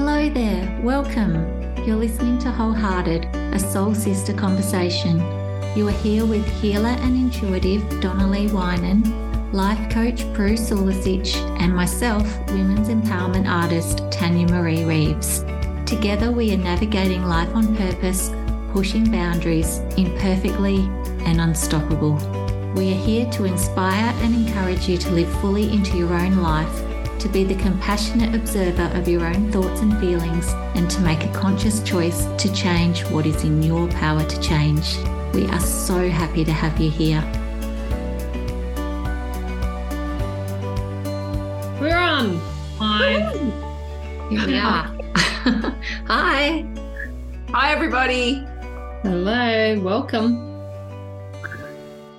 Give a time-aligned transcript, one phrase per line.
[0.00, 1.34] Hello there, welcome.
[1.84, 5.18] You're listening to Wholehearted, a soul sister conversation.
[5.76, 12.22] You are here with healer and intuitive Donalee Winan, life coach Prue Sulicic, and myself,
[12.52, 15.44] women's empowerment artist Tanya Marie Reeves.
[15.84, 18.30] Together, we are navigating life on purpose,
[18.72, 20.78] pushing boundaries imperfectly
[21.26, 22.14] and unstoppable.
[22.76, 26.84] We are here to inspire and encourage you to live fully into your own life
[27.18, 31.32] to be the compassionate observer of your own thoughts and feelings, and to make a
[31.32, 34.96] conscious choice to change what is in your power to change.
[35.34, 37.20] We are so happy to have you here.
[41.80, 42.40] We're on.
[42.78, 43.32] Hi.
[44.30, 44.96] Here we are.
[46.06, 46.64] Hi.
[47.48, 48.46] Hi, everybody.
[49.02, 49.80] Hello.
[49.80, 50.48] Welcome.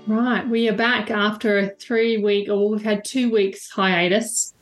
[0.07, 4.55] Right, we are back after a three week, or we've had two weeks hiatus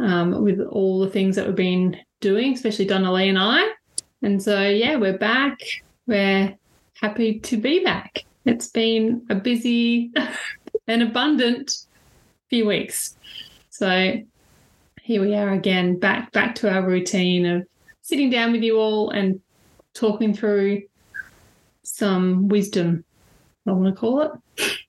[0.00, 3.68] um, with all the things that we've been doing, especially Donalee and I.
[4.22, 5.58] And so, yeah, we're back.
[6.06, 6.54] We're
[6.94, 8.24] happy to be back.
[8.44, 10.12] It's been a busy
[10.88, 11.72] and abundant
[12.48, 13.16] few weeks.
[13.70, 14.14] So
[15.02, 17.66] here we are again, back back to our routine of
[18.02, 19.40] sitting down with you all and
[19.94, 20.82] talking through
[21.82, 23.04] some wisdom.
[23.66, 24.32] I want to call it.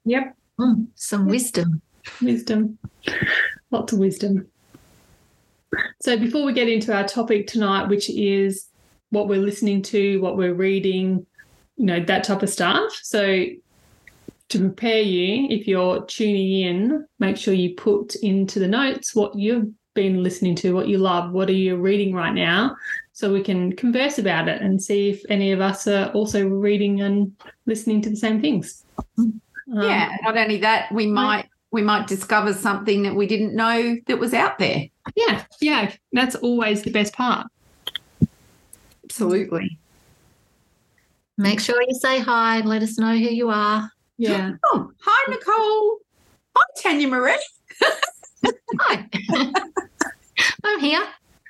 [0.05, 1.81] Yep, Mm, some wisdom.
[2.21, 2.77] wisdom.
[3.71, 4.47] Lots of wisdom.
[6.01, 8.67] So, before we get into our topic tonight, which is
[9.09, 11.25] what we're listening to, what we're reading,
[11.77, 12.91] you know, that type of stuff.
[13.03, 13.45] So,
[14.49, 19.35] to prepare you, if you're tuning in, make sure you put into the notes what
[19.35, 22.75] you've been listening to, what you love, what are you reading right now,
[23.13, 27.01] so we can converse about it and see if any of us are also reading
[27.01, 27.31] and
[27.65, 28.83] listening to the same things.
[29.17, 29.41] Um,
[29.73, 34.19] yeah, not only that, we might we might discover something that we didn't know that
[34.19, 34.85] was out there.
[35.15, 35.91] yeah, yeah.
[36.11, 37.47] That's always the best part.
[39.05, 39.77] Absolutely.
[41.37, 43.89] Make sure you say hi and let us know who you are.
[44.17, 44.51] Yeah.
[44.65, 45.97] Oh, hi, Nicole.
[46.55, 47.43] Hi, Tanya Marie.
[48.79, 49.09] Hi.
[50.63, 51.03] I'm here.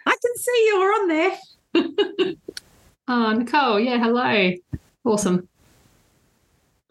[0.05, 1.37] I can see you're on there.
[3.07, 3.77] Oh, Nicole.
[3.77, 3.97] Yeah.
[3.97, 4.53] Hello.
[5.03, 5.49] Awesome.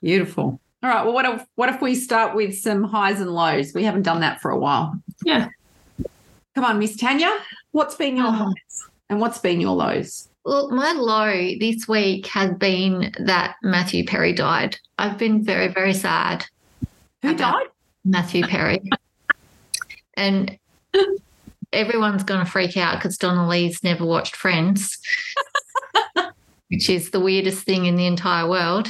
[0.02, 0.60] Beautiful.
[0.82, 1.04] All right.
[1.04, 3.72] Well, what if what if we start with some highs and lows?
[3.74, 4.94] We haven't done that for a while.
[5.24, 5.48] Yeah.
[6.54, 7.30] Come on, Miss Tanya.
[7.72, 8.30] What's been your Oh.
[8.32, 10.28] highs and what's been your lows?
[10.44, 14.78] Well, my low this week has been that Matthew Perry died.
[14.98, 16.46] I've been very, very sad.
[17.22, 17.66] Who died?
[18.06, 18.80] Matthew Perry.
[20.14, 20.56] and
[21.74, 24.98] everyone's going to freak out because Donalee's never watched Friends,
[26.70, 28.88] which is the weirdest thing in the entire world.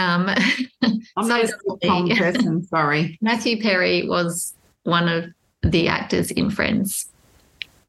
[0.00, 0.28] Um,
[1.16, 2.64] I'm So a sitcom person.
[2.64, 3.18] Sorry.
[3.20, 5.24] Matthew Perry was one of
[5.62, 7.08] the actors in Friends.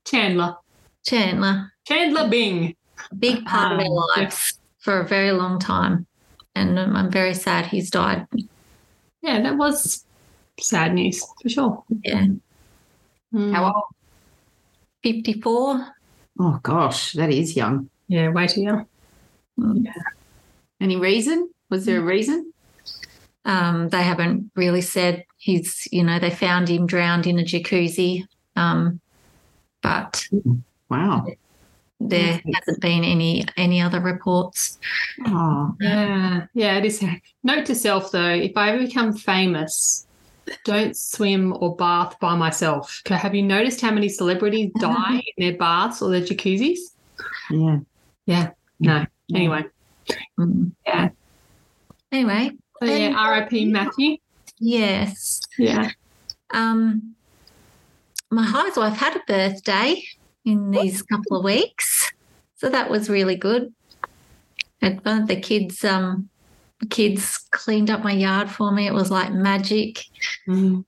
[0.05, 0.55] Chandler.
[1.05, 2.75] Chandler, Chandler Bing.
[3.17, 6.05] big part of Um, our lives for a very long time.
[6.53, 8.27] And um, I'm very sad he's died.
[9.23, 10.05] Yeah, that was
[10.59, 11.83] sad news for sure.
[12.03, 12.27] Yeah.
[13.33, 13.53] Mm.
[13.53, 13.83] How old?
[15.03, 15.87] 54.
[16.39, 17.89] Oh gosh, that is young.
[18.07, 18.85] Yeah, way too young.
[19.57, 19.93] Yeah.
[20.79, 21.49] Any reason?
[21.71, 22.51] Was there a reason?
[23.45, 28.25] Um, they haven't really said he's, you know, they found him drowned in a jacuzzi.
[28.55, 28.99] Um,
[29.81, 30.23] but
[30.89, 31.25] Wow.
[31.99, 34.77] there hasn't been any any other reports.
[35.25, 37.03] Oh, Yeah, yeah, it is.
[37.43, 40.05] Note to self though: if I ever become famous,
[40.65, 43.01] don't swim or bath by myself.
[43.07, 46.79] Have you noticed how many celebrities die in their baths or their jacuzzis?
[47.49, 47.79] yeah.
[48.27, 48.49] Yeah,
[48.79, 49.05] no.
[49.33, 49.63] Anyway,
[50.39, 50.73] Mm.
[50.85, 51.09] yeah.
[52.11, 53.65] Anyway, So yeah, R.I.P.
[53.65, 54.17] Matthew.
[54.59, 55.41] yes.
[55.57, 55.91] Yeah.
[56.53, 57.15] Um,
[58.29, 58.45] my
[58.77, 60.03] I've had a birthday
[60.45, 62.11] in these couple of weeks,
[62.55, 63.73] so that was really good.
[64.81, 66.29] And one of the kids, um,
[66.89, 68.87] kids cleaned up my yard for me.
[68.87, 70.03] It was like magic.
[70.47, 70.83] Mm.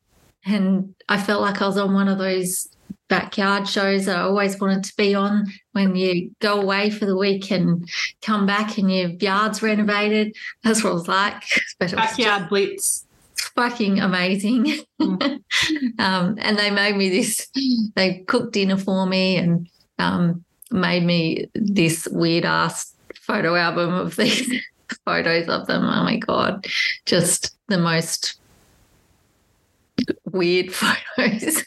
[0.46, 2.68] and I felt like I was on one of those
[3.10, 7.18] backyard shows that I always wanted to be on when you go away for the
[7.18, 7.88] week and
[8.22, 10.36] come back and your yard's renovated.
[10.64, 11.44] That's what it was like.
[11.80, 13.06] But it Backyard Blitz.
[13.56, 14.80] fucking amazing.
[15.02, 15.44] Mm.
[16.00, 17.48] um, and they made me this,
[17.96, 19.68] they cooked dinner for me and
[20.00, 24.52] um, made me this weird ass photo album of these
[25.06, 25.84] photos of them.
[25.84, 26.66] Oh my God.
[27.06, 28.36] Just the most
[30.26, 31.64] weird photos.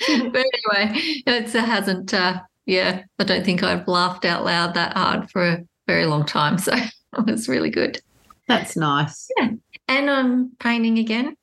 [0.32, 0.44] but
[0.74, 5.42] anyway, it hasn't, uh, yeah, I don't think I've laughed out loud that hard for
[5.46, 6.58] a very long time.
[6.58, 6.72] So
[7.18, 8.00] it was really good.
[8.48, 9.30] That's nice.
[9.36, 9.50] Yeah,
[9.88, 11.36] And I'm painting again.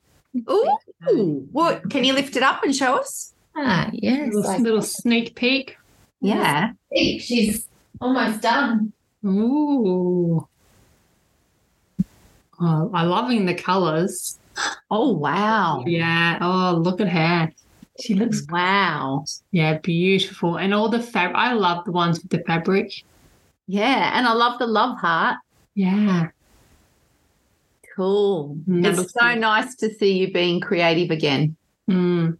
[0.49, 1.89] Ooh, what?
[1.89, 3.33] Can you lift it up and show us?
[3.55, 4.33] Ah, yes.
[4.33, 5.77] Little, I- little sneak peek.
[6.21, 6.71] Yeah.
[6.95, 7.67] She's
[8.01, 8.91] almost done.
[9.25, 10.47] Ooh.
[12.59, 14.39] Oh, I'm loving the colours.
[14.89, 15.83] Oh wow.
[15.85, 16.39] Yeah.
[16.41, 17.51] Oh, look at her.
[17.99, 19.25] She looks Wow.
[19.51, 21.35] yeah beautiful, and all the fabric.
[21.37, 22.91] I love the ones with the fabric.
[23.67, 24.17] Yeah.
[24.17, 25.37] And I love the love heart.
[25.75, 26.29] Yeah.
[27.95, 28.57] Cool.
[28.67, 31.57] Mm, that it's so nice to see you being creative again.
[31.89, 32.37] Mm.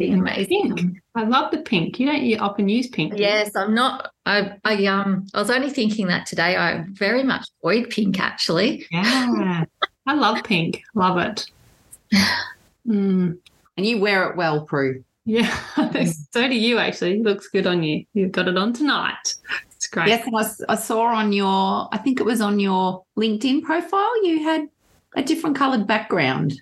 [0.00, 1.00] Amazing.
[1.16, 1.98] I love the pink.
[1.98, 3.14] You don't you often use pink.
[3.16, 4.12] Yes, I'm not.
[4.24, 6.56] I, I um I was only thinking that today.
[6.56, 8.86] I very much avoid pink actually.
[8.92, 9.64] Yeah.
[10.06, 10.82] I love pink.
[10.94, 11.46] Love it.
[12.86, 13.36] Mm.
[13.78, 15.04] And you wear it well, Prue.
[15.24, 15.56] Yeah.
[16.32, 17.22] so do you actually.
[17.22, 18.04] Looks good on you.
[18.12, 19.36] You've got it on tonight.
[19.70, 20.08] It's great.
[20.08, 20.28] Yes,
[20.68, 24.68] I, I, saw on your, I think it was on your LinkedIn profile, you had
[25.14, 26.60] a different coloured background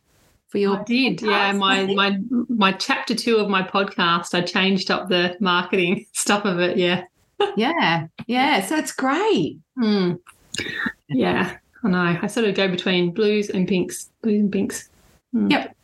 [0.49, 0.81] for your.
[0.81, 1.23] I did.
[1.23, 1.53] Yeah.
[1.53, 2.19] podcast, I My my
[2.51, 6.77] my chapter two of my podcast, I changed up the marketing stuff of it.
[6.77, 7.05] Yeah.
[7.57, 8.65] Yeah, yeah.
[8.67, 9.59] So it's great.
[9.79, 10.19] Mm.
[11.09, 11.57] Yeah.
[11.83, 12.19] I know.
[12.21, 14.11] I sort of go between blues and pinks.
[14.23, 14.91] Blues and pinks.
[15.35, 15.51] Mm.
[15.51, 15.77] Yep.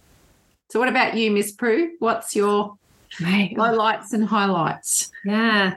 [0.73, 1.91] So what about you, Miss Prue?
[1.99, 2.79] What's your
[3.21, 5.13] Mate, lowlights and highlights?
[5.23, 5.77] Yeah.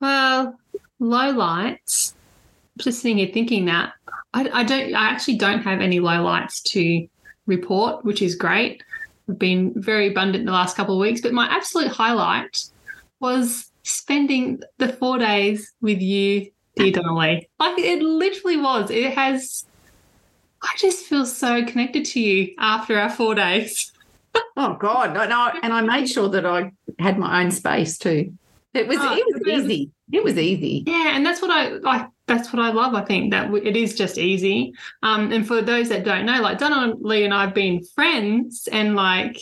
[0.00, 0.56] Well,
[1.00, 2.14] low lights.
[2.78, 3.92] Just sitting here thinking that
[4.32, 4.94] I, I don't.
[4.94, 7.08] I actually don't have any low lights to
[7.46, 8.84] report, which is great.
[9.28, 12.56] I've been very abundant the last couple of weeks, but my absolute highlight
[13.18, 17.48] was spending the four days with you, dear Donalee.
[17.58, 18.92] Like it literally was.
[18.92, 19.64] It has.
[20.62, 23.90] I just feel so connected to you after our four days.
[24.56, 25.52] Oh God, no, no.
[25.62, 28.32] And I made sure that I had my own space too.
[28.74, 29.90] It was Oh, it was easy.
[30.12, 30.84] It was easy.
[30.86, 32.08] Yeah, and that's what I like.
[32.26, 32.94] That's what I love.
[32.94, 34.72] I think that it is just easy.
[35.02, 38.94] Um, and for those that don't know, like Donalee and I have been friends and
[38.94, 39.38] like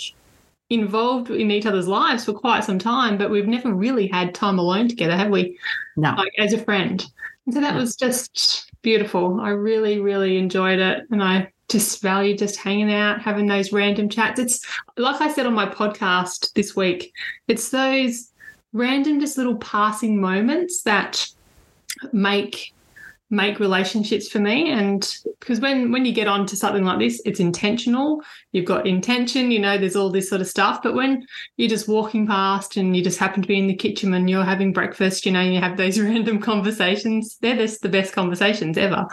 [0.70, 4.58] involved in each other's lives for quite some time, but we've never really had time
[4.58, 5.58] alone together, have we?
[5.96, 6.14] No.
[6.16, 7.04] Like as a friend.
[7.46, 9.40] And so that was just beautiful.
[9.40, 14.08] I really, really enjoyed it, and I just value just hanging out, having those random
[14.08, 14.40] chats.
[14.40, 14.64] It's
[14.96, 17.12] like I said on my podcast this week.
[17.46, 18.30] It's those
[18.72, 21.28] random, just little passing moments that
[22.12, 22.72] make
[23.30, 24.70] make relationships for me.
[24.70, 25.06] And
[25.40, 28.22] because when when you get on to something like this it's intentional.
[28.52, 30.82] You've got intention you know there's all this sort of stuff.
[30.82, 31.26] But when
[31.56, 34.44] you're just walking past and you just happen to be in the kitchen and you're
[34.44, 39.06] having breakfast you know you have those random conversations they're just the best conversations ever.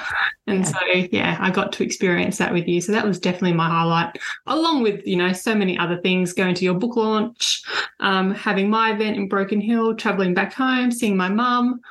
[0.47, 0.63] And Yeah.
[0.63, 0.79] so
[1.11, 2.79] yeah i got to experience that with you.
[2.81, 6.55] So that was definitely my highlight along with you know so many other things going
[6.55, 7.63] to your book launch
[7.99, 11.81] um, having my event in broken hill traveling back home seeing my mum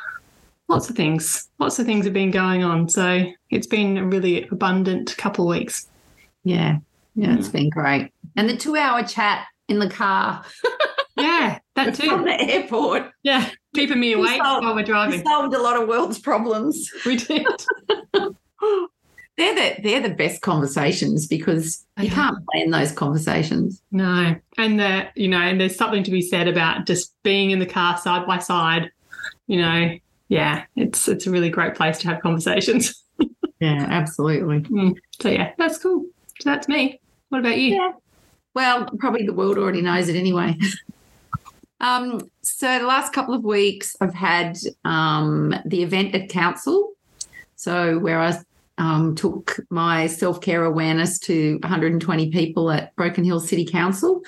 [0.69, 4.47] lots of things lots of things have been going on so it's been a really
[4.49, 5.89] abundant couple of weeks
[6.45, 6.79] Yeah.
[7.17, 8.11] Yeah, it's been great.
[8.35, 10.45] And the two hour chat in the car
[11.17, 12.09] yeah that too.
[12.09, 13.11] from the airport.
[13.23, 16.91] yeah keeping me awake solved- while we're We driving solved a lot of world's problems.
[17.07, 17.47] we did
[19.37, 23.83] They're the they're the best conversations because you can't plan those conversations.
[23.91, 27.59] no and the you know and there's something to be said about just being in
[27.59, 28.91] the car side by side
[29.49, 29.97] you know
[30.35, 33.03] yeah it's it's a really great place to have conversations
[33.61, 34.67] Yeah, absolutely.
[35.21, 36.05] so yeah that's cool
[36.41, 37.01] so that's me
[37.31, 37.93] what about you Yeah.
[38.55, 40.57] Well, probably the world already knows it anyway.
[41.81, 46.93] um, so the last couple of weeks, I've had um, the event at council.
[47.57, 48.39] So where I
[48.79, 54.23] um, took my self care awareness to 120 people at Broken Hill City Council.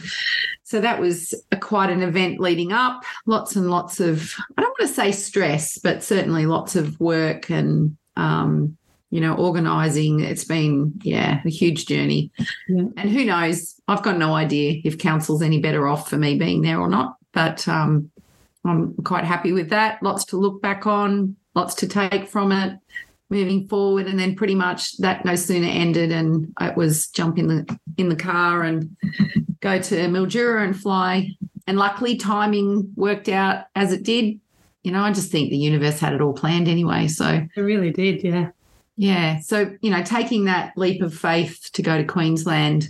[0.63, 3.03] So that was a, quite an event leading up.
[3.27, 7.51] Lots and lots of I don't want to say stress, but certainly lots of work
[7.51, 8.77] and um,
[9.11, 10.21] you know organising.
[10.21, 12.31] It's been yeah a huge journey.
[12.69, 13.81] And who knows?
[13.89, 17.17] I've got no idea if council's any better off for me being there or not.
[17.33, 18.11] But um,
[18.65, 20.03] I'm quite happy with that.
[20.03, 22.79] Lots to look back on, lots to take from it
[23.31, 24.07] moving forward.
[24.07, 28.09] And then pretty much that no sooner ended and it was jump in the in
[28.09, 28.97] the car and
[29.61, 31.31] go to Mildura and fly.
[31.67, 34.39] And luckily timing worked out as it did.
[34.85, 37.09] You know, I just think the universe had it all planned anyway.
[37.09, 38.51] So it really did yeah
[38.97, 39.41] yeah.
[39.41, 42.89] So, you know, taking that leap of faith to go to Queensland,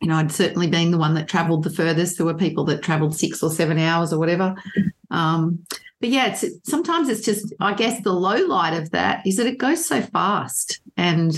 [0.00, 2.16] you know, I'd certainly been the one that travelled the furthest.
[2.16, 4.54] There were people that travelled six or seven hours or whatever.
[5.10, 5.64] Um,
[6.00, 9.46] but yeah, it's sometimes it's just, I guess, the low light of that is that
[9.46, 10.80] it goes so fast.
[10.96, 11.32] And,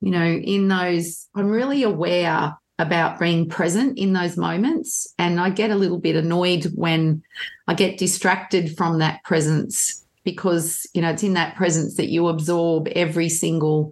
[0.00, 5.12] you know, in those, I'm really aware about being present in those moments.
[5.18, 7.22] And I get a little bit annoyed when
[7.66, 12.28] I get distracted from that presence because you know it's in that presence that you
[12.28, 13.90] absorb every single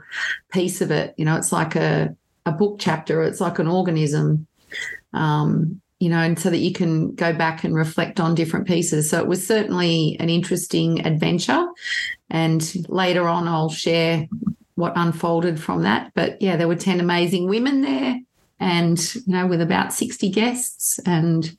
[0.53, 4.47] piece of it you know it's like a, a book chapter it's like an organism
[5.15, 9.09] um, you know, and so that you can go back and reflect on different pieces.
[9.09, 11.67] So it was certainly an interesting adventure.
[12.29, 14.29] And later on, I'll share
[14.75, 16.13] what unfolded from that.
[16.15, 18.21] But yeah, there were 10 amazing women there
[18.61, 20.99] and, you know, with about 60 guests.
[21.07, 21.57] And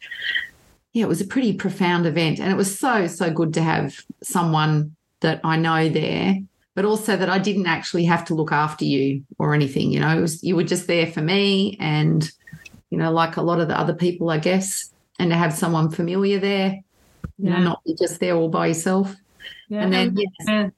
[0.93, 2.39] yeah, it was a pretty profound event.
[2.39, 6.35] And it was so, so good to have someone that I know there,
[6.75, 9.91] but also that I didn't actually have to look after you or anything.
[9.91, 12.29] You know, it was, you were just there for me and,
[12.89, 15.89] you know, like a lot of the other people, I guess, and to have someone
[15.89, 16.79] familiar there,
[17.37, 19.15] you know, not be just there all by yourself.
[19.69, 19.81] Yeah.
[19.81, 20.69] And then, yes, Yeah.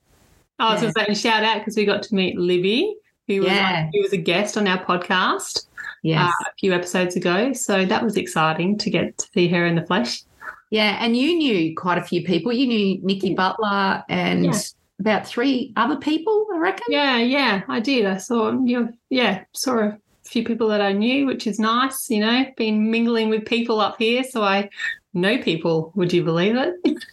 [0.59, 0.91] I was Yeah.
[0.93, 2.95] going to say shout out because we got to meet Libby,
[3.27, 3.89] who was Yeah.
[3.93, 5.67] who was a guest on our podcast
[6.03, 6.27] yes.
[6.27, 7.53] uh, a few episodes ago.
[7.53, 10.23] So that was exciting to get to see her in the flesh.
[10.71, 12.51] Yeah, and you knew quite a few people.
[12.53, 14.53] You knew Nikki Butler and Yeah.
[14.99, 16.85] about three other people, I reckon.
[16.89, 18.05] Yeah, yeah, I did.
[18.05, 18.89] I saw you.
[19.09, 19.97] Yeah, saw a
[20.29, 22.09] few people that I knew, which is nice.
[22.09, 24.69] You know, been mingling with people up here, so I
[25.13, 25.91] know people.
[25.95, 26.75] Would you believe it?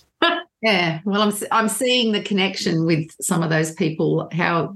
[0.63, 1.01] Yeah.
[1.05, 4.29] Well, I'm I'm seeing the connection with some of those people.
[4.33, 4.75] How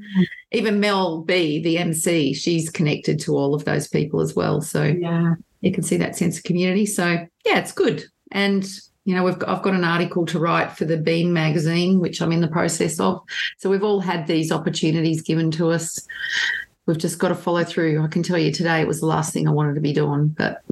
[0.52, 4.61] even Mel B, the MC, she's connected to all of those people as well.
[4.61, 6.87] So Yeah, you can see that sense of community.
[6.87, 8.04] So yeah, it's good.
[8.30, 8.68] And
[9.04, 12.20] you know, we've got, I've got an article to write for the Bean magazine, which
[12.20, 13.20] I'm in the process of.
[13.59, 15.99] So we've all had these opportunities given to us.
[16.87, 18.02] We've just got to follow through.
[18.02, 20.28] I can tell you today it was the last thing I wanted to be doing,
[20.28, 20.62] but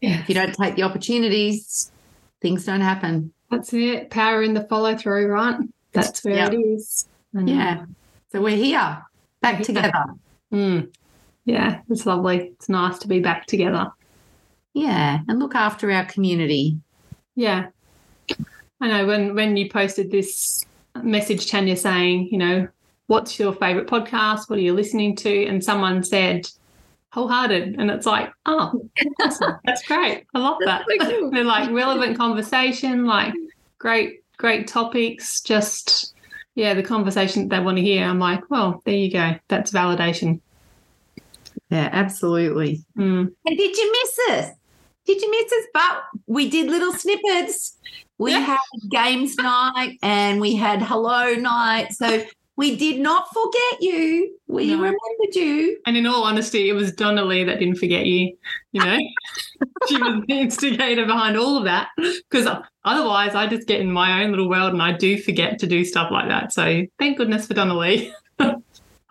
[0.00, 0.20] yeah.
[0.20, 1.92] if you don't take the opportunities,
[2.40, 3.32] things don't happen.
[3.50, 4.10] That's it.
[4.10, 5.56] Power in the follow through, right?
[5.92, 6.50] That's where Yeah.
[6.50, 7.06] it is.
[7.34, 7.84] Yeah.
[8.32, 9.04] So we're here,
[9.40, 10.04] back together.
[10.52, 10.88] mm,
[11.44, 12.52] yeah, it's lovely.
[12.54, 13.90] It's nice to be back together.
[14.72, 16.78] Yeah, and look after our community.
[17.34, 17.66] Yeah.
[18.80, 20.64] I know when when you posted this
[21.02, 22.68] message, Tanya, saying, you know,
[23.10, 24.48] what's your favorite podcast?
[24.48, 25.46] What are you listening to?
[25.46, 26.48] And someone said,
[27.12, 27.74] wholehearted.
[27.76, 28.88] And it's like, oh,
[29.20, 29.56] awesome.
[29.64, 30.26] That's great.
[30.32, 30.84] I love that.
[31.00, 31.28] So.
[31.32, 33.34] They're like relevant conversation, like
[33.80, 35.40] great, great topics.
[35.40, 36.14] Just,
[36.54, 38.04] yeah, the conversation that they want to hear.
[38.04, 39.34] I'm like, well, there you go.
[39.48, 40.40] That's validation.
[41.68, 42.84] Yeah, absolutely.
[42.96, 43.32] Mm.
[43.44, 44.50] And did you miss us?
[45.04, 45.66] Did you miss us?
[45.74, 47.76] But we did little snippets.
[48.18, 48.38] We Yeah.
[48.38, 51.92] had games night and we had hello night.
[51.92, 52.22] So
[52.60, 54.36] we did not forget you.
[54.46, 54.76] We No.
[54.76, 55.78] remembered you.
[55.86, 58.36] And in all honesty, it was Donalee that didn't forget you.
[58.72, 58.98] You know,
[59.88, 61.88] she was the instigator behind all of that.
[61.96, 62.46] Because
[62.84, 65.86] otherwise, I just get in my own little world and I do forget to do
[65.86, 66.52] stuff like that.
[66.52, 68.12] So thank goodness for Donalee.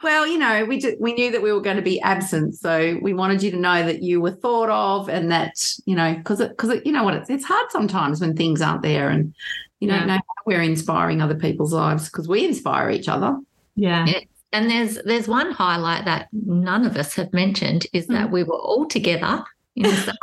[0.01, 2.97] Well, you know, we just, we knew that we were going to be absent, so
[3.01, 5.51] we wanted you to know that you were thought of, and that
[5.83, 9.09] you know, because because you know what, it's it's hard sometimes when things aren't there,
[9.09, 9.35] and
[9.79, 9.99] you Yeah.
[9.99, 13.37] don't know how we're inspiring other people's lives because we inspire each other.
[13.75, 14.05] Yeah.
[14.05, 14.19] Yeah.
[14.51, 18.33] And there's there's one highlight that none of us have mentioned is that hmm.
[18.33, 19.43] we were all together
[19.75, 20.15] in the same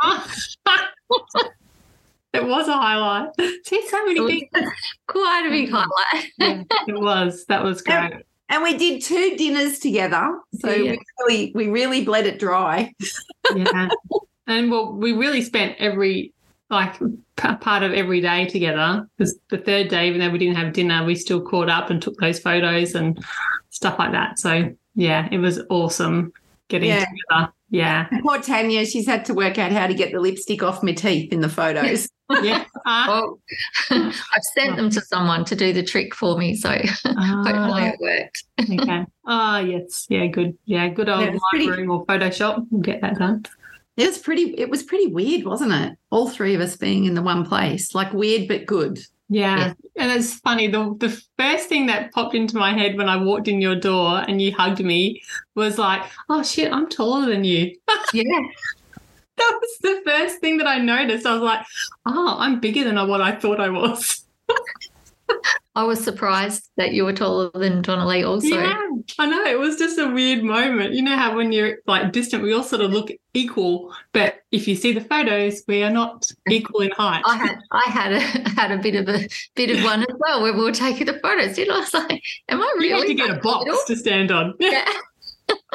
[2.33, 3.29] it was a highlight.
[3.65, 4.71] See, so many It was things.
[5.07, 6.31] quite a big highlight.
[6.37, 7.45] Yeah, it was.
[7.45, 8.13] That was great.
[8.49, 10.91] And we did two dinners together, so Yeah.
[10.91, 12.93] we really we really bled it dry.
[13.55, 13.89] Yeah.
[14.47, 16.33] and well, we really spent every
[16.69, 19.07] like p- part of every day together.
[19.17, 22.01] Because the third day, even though we didn't have dinner, we still caught up and
[22.01, 23.23] took those photos and
[23.69, 24.39] stuff like that.
[24.39, 26.33] So yeah, it was awesome
[26.69, 27.05] getting Yeah.
[27.05, 27.53] together.
[27.69, 28.07] Yeah.
[28.23, 31.31] Poor Tanya, she's had to work out how to get the lipstick off my teeth
[31.31, 32.07] in the photos.
[32.43, 32.65] Yeah.
[32.85, 33.39] Ah, Well,
[33.89, 36.69] I've sent them to someone to do the trick for me, so
[37.05, 38.43] hopefully it worked.
[38.81, 39.05] okay.
[39.25, 40.07] Ah, yes.
[40.09, 40.57] Yeah, good.
[40.65, 42.65] Yeah, good old Yeah, it's pretty- Lightroom or Photoshop.
[42.69, 43.45] We'll get that done.
[43.97, 45.97] It was pretty it was pretty weird, wasn't it?
[46.11, 47.95] All three of us being in the one place.
[47.95, 48.99] Like weird but good.
[49.29, 49.73] Yeah.
[49.97, 50.67] And it's funny.
[50.67, 54.23] The the first thing that popped into my head when I walked in your door
[54.27, 55.21] and you hugged me
[55.55, 57.75] was like, oh shit, I'm taller than you.
[58.13, 58.23] Yeah.
[59.35, 61.25] That was the first thing that I noticed.
[61.25, 61.63] I was like,
[62.07, 64.25] oh, I'm bigger than what I thought I was.
[65.75, 68.47] I was surprised that you were taller than Donalee also.
[68.47, 68.81] yeah,
[69.19, 69.45] I know.
[69.45, 70.93] It was just a weird moment.
[70.93, 74.67] You know how when you're like distant, we all sort of look equal, but if
[74.67, 77.21] you see the photos, we are not equal in height.
[77.25, 78.19] I had I had a
[78.59, 81.19] had a bit of a bit of one as well when we were taking the
[81.19, 81.57] photos.
[81.59, 83.79] You know, I was like, "Am I you really?" had to get a box little?
[83.87, 84.55] to stand on.
[84.59, 84.85] Yeah.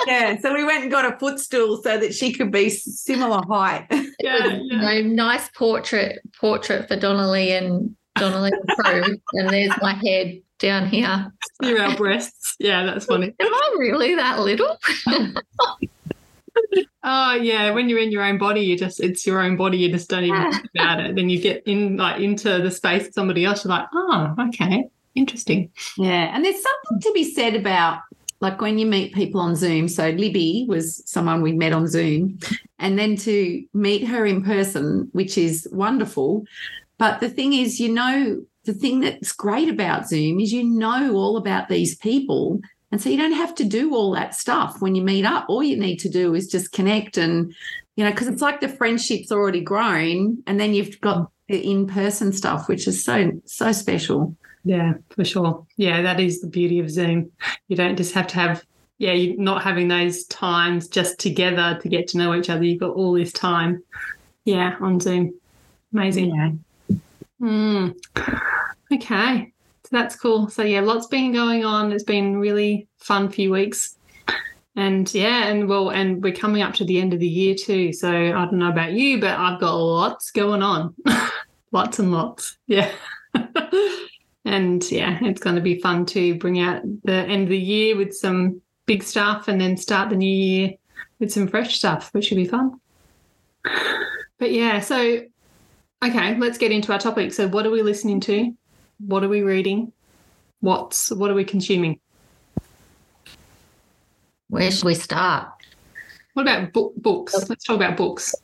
[0.06, 0.38] Yeah.
[0.40, 3.86] So we went and got a footstool so that she could be similar height.
[4.20, 9.94] yeah, You know, nice portrait portrait for Donalee and Donalee and Prue, and there's my
[9.94, 11.32] head down here.
[11.60, 12.56] Near our breasts.
[12.58, 13.34] Yeah, that's funny.
[13.38, 14.78] Am I really that little?
[17.04, 19.78] Oh yeah, when you're in your own body, you just it's your own body.
[19.78, 21.16] You just don't even think about it.
[21.16, 23.64] Then you get in like into the space of somebody else.
[23.64, 24.84] You're like, oh, okay,
[25.16, 25.70] interesting.
[25.98, 26.34] Yeah.
[26.34, 28.00] And there's something to be said about
[28.40, 29.88] like when you meet people on Zoom.
[29.88, 32.38] So Libby was someone we met on Zoom,
[32.78, 36.44] and then to meet her in person, which is wonderful.
[36.98, 41.14] But the thing is, you know, the thing that's great about Zoom is you know
[41.14, 42.60] all about these people.
[42.92, 45.46] And so you don't have to do all that stuff when you meet up.
[45.48, 47.54] All you need to do is just connect and,
[47.96, 50.42] you know, because it's like the friendship's already grown.
[50.46, 54.36] And then you've got the in person stuff, which is so, so special.
[54.64, 55.66] Yeah, for sure.
[55.76, 57.32] Yeah, that is the beauty of Zoom.
[57.68, 58.64] You don't just have to have,
[58.98, 62.62] yeah, you're not having those times just together to get to know each other.
[62.62, 63.82] You've got all this time,
[64.44, 65.34] yeah, on Zoom.
[65.92, 66.34] Amazing.
[66.34, 66.50] Yeah.
[67.42, 67.96] Mm.
[68.92, 69.52] Okay.
[69.84, 70.48] So that's cool.
[70.48, 71.92] So yeah, lots been going on.
[71.92, 73.96] It's been really fun few weeks.
[74.74, 77.92] And yeah, and well, and we're coming up to the end of the year too.
[77.92, 80.94] So I don't know about you, but I've got lots going on.
[81.72, 82.56] lots and lots.
[82.66, 82.90] Yeah.
[84.44, 87.96] and yeah, it's going to be fun to bring out the end of the year
[87.96, 90.72] with some big stuff and then start the new year
[91.18, 92.80] with some fresh stuff, which should be fun.
[94.38, 95.20] But yeah, so
[96.02, 97.32] okay, let's get into our topic.
[97.32, 98.54] So what are we listening to?
[98.98, 99.92] What are we reading?
[100.60, 102.00] What's what are we consuming?
[104.48, 105.48] Where should we start?
[106.34, 107.48] What about book, books?
[107.48, 108.34] Let's talk about books.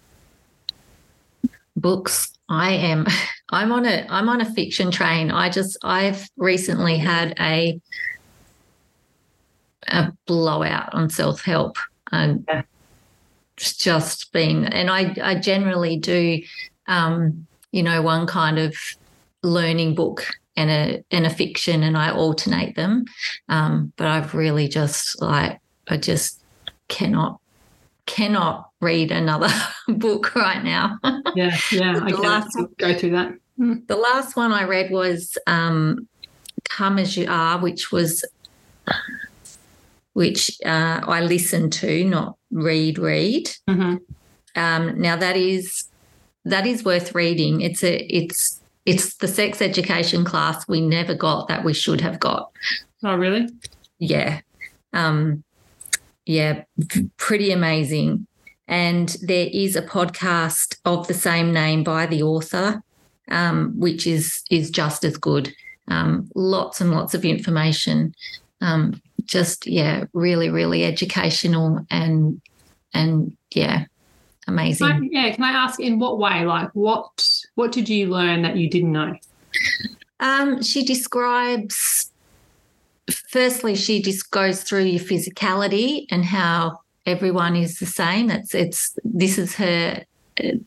[1.77, 2.33] Books.
[2.49, 3.07] I am
[3.51, 5.31] I'm on a I'm on a fiction train.
[5.31, 7.81] I just I've recently had a
[9.89, 11.77] a blowout on self-help
[12.13, 12.63] and yeah.
[13.57, 16.43] it's just been and I I generally do
[16.89, 18.75] um you know one kind of
[19.43, 23.05] learning book and a and a fiction and I alternate them.
[23.49, 26.43] Um, but I've really just like I just
[26.89, 27.41] cannot
[28.07, 29.51] cannot read another
[29.89, 30.99] book right now.
[31.37, 32.01] yeah, yeah.
[32.03, 33.35] I last, go through that.
[33.59, 33.87] Mm.
[33.87, 36.09] The last one I read was um,
[36.69, 38.25] "Come as You Are," which was
[40.15, 42.99] which uh, I listened to, not read.
[42.99, 43.49] Read.
[43.69, 43.97] Mm-hmm.
[44.57, 45.88] Um, now that is
[46.49, 47.61] that is worth reading.
[47.61, 52.19] It's a it's it's the sex education class we never got that we should have
[52.19, 52.51] got.
[53.05, 53.49] Oh, really?
[53.99, 54.41] Yeah.
[54.93, 55.45] Um,
[56.25, 56.65] yeah,
[57.17, 58.27] pretty amazing.
[58.67, 62.83] And there is a podcast of the same name by the author,
[63.31, 65.53] um, which is is just as good.
[65.89, 68.15] Um, lots and lots of information.
[68.61, 72.41] Um, just yeah, really, really educational and
[72.93, 73.85] and yeah,
[74.49, 74.87] amazing.
[74.87, 76.45] I, yeah, can I ask in what way?
[76.45, 79.15] Like, what what did you learn that you didn't know?
[80.21, 82.11] Um, she describes.
[83.31, 88.27] Firstly, she just goes through your physicality and how everyone is the same.
[88.27, 88.97] That's it's.
[89.05, 90.05] This is her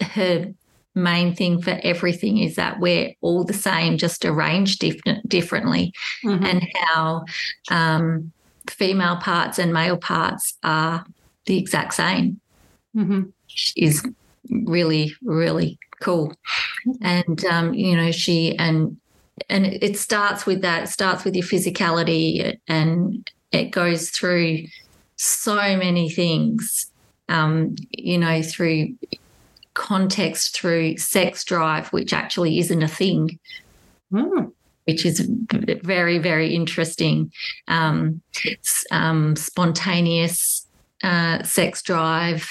[0.01, 0.53] her
[0.93, 6.43] main thing for everything is that we're all the same, just arranged different, differently, mm-hmm.
[6.43, 7.23] and how
[7.69, 8.31] um,
[8.69, 11.05] female parts and male parts are
[11.45, 12.41] the exact same.
[12.95, 13.29] Mm-hmm
[13.75, 14.05] is
[14.49, 16.33] really really cool
[17.01, 18.97] and um, you know she and
[19.49, 24.63] and it starts with that it starts with your physicality and it goes through
[25.15, 26.91] so many things
[27.29, 28.95] um, you know through
[29.73, 33.39] context through sex drive which actually isn't a thing
[34.11, 34.51] mm.
[34.85, 35.21] which is
[35.83, 37.31] very very interesting
[37.67, 38.21] um,
[38.91, 40.67] um, spontaneous
[41.03, 42.49] uh, sex drive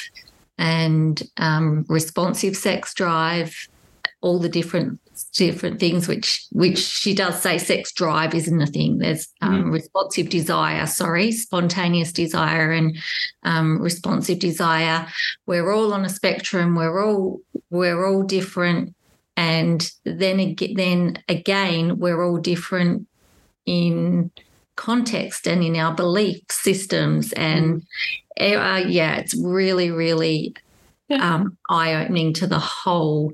[0.61, 3.57] and um, responsive sex drive,
[4.20, 5.01] all the different
[5.35, 8.99] different things which which she does say sex drive isn't a thing.
[8.99, 9.73] There's um, mm.
[9.73, 12.96] responsive desire sorry spontaneous desire and
[13.42, 15.07] um, responsive desire.
[15.46, 16.75] We're all on a spectrum.
[16.75, 18.94] We're all we're all different.
[19.38, 23.07] And then then again we're all different
[23.64, 24.31] in
[24.80, 27.32] context and in our belief systems.
[27.34, 27.82] And
[28.40, 28.56] mm.
[28.56, 30.54] uh, yeah it's really really
[31.10, 33.32] um, eye-opening to the whole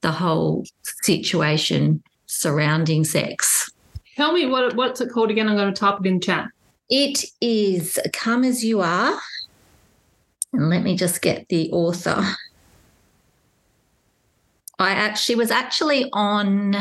[0.00, 0.64] the whole
[1.02, 3.70] situation surrounding sex.
[4.16, 5.48] Tell me what what's it called again?
[5.48, 6.48] I'm going to type it in chat.
[6.88, 9.18] It is come as you are.
[10.52, 12.24] And let me just get the author.
[14.80, 16.74] I actually was actually on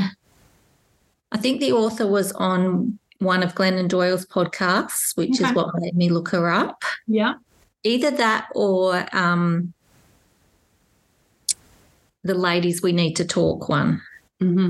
[1.32, 5.50] i think the author was on one of Glennon Doyle's podcasts, which okay.
[5.50, 6.84] is what made me look her up.
[7.08, 7.36] Yeah.
[7.84, 9.74] Either that or um,
[12.24, 14.02] the Ladies We Need to Talk one.
[14.42, 14.70] Mm-hmm.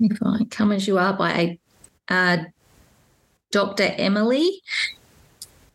[0.00, 1.58] If I come as you are by
[2.08, 2.38] uh,
[3.54, 3.94] Dr.
[3.98, 4.62] Emily.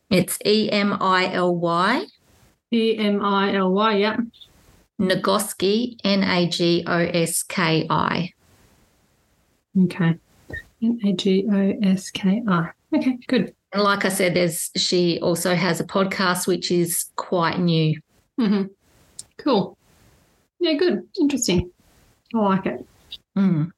[0.09, 2.05] It's E M I L Y.
[2.71, 4.17] E M I L Y, yeah.
[4.99, 8.33] Nagoski, N A G O S K I.
[9.83, 10.15] Okay.
[10.81, 12.69] N A G O S K I.
[12.95, 13.53] Okay, good.
[13.71, 17.99] And like I said, there's she also has a podcast which is quite new.
[18.37, 18.63] hmm
[19.37, 19.77] Cool.
[20.59, 21.07] Yeah, good.
[21.19, 21.71] Interesting.
[22.35, 22.85] I like it.
[23.37, 23.71] Mm.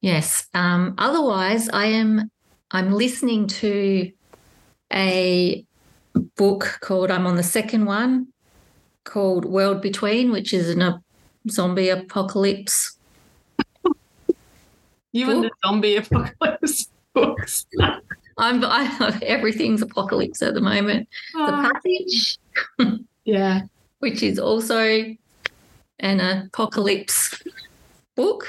[0.00, 0.46] Yes.
[0.54, 2.30] Um, otherwise, I am
[2.70, 4.10] I'm listening to
[4.92, 5.66] a
[6.36, 8.31] book called I'm on the second one
[9.04, 11.02] called World Between, which is in a
[11.50, 12.96] zombie apocalypse.
[15.12, 17.66] You and the zombie apocalypse books.
[18.38, 21.08] I'm I, everything's apocalypse at the moment.
[21.34, 22.38] Oh, The Passage,
[23.24, 23.62] yeah.
[23.98, 25.14] which is also
[25.98, 27.42] an apocalypse
[28.16, 28.46] book,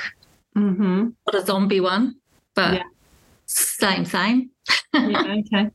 [0.55, 1.09] Mm-hmm.
[1.25, 2.15] not a zombie one,
[2.53, 2.83] but Yeah.
[3.47, 4.51] same same.
[4.93, 5.69] Yeah, okay.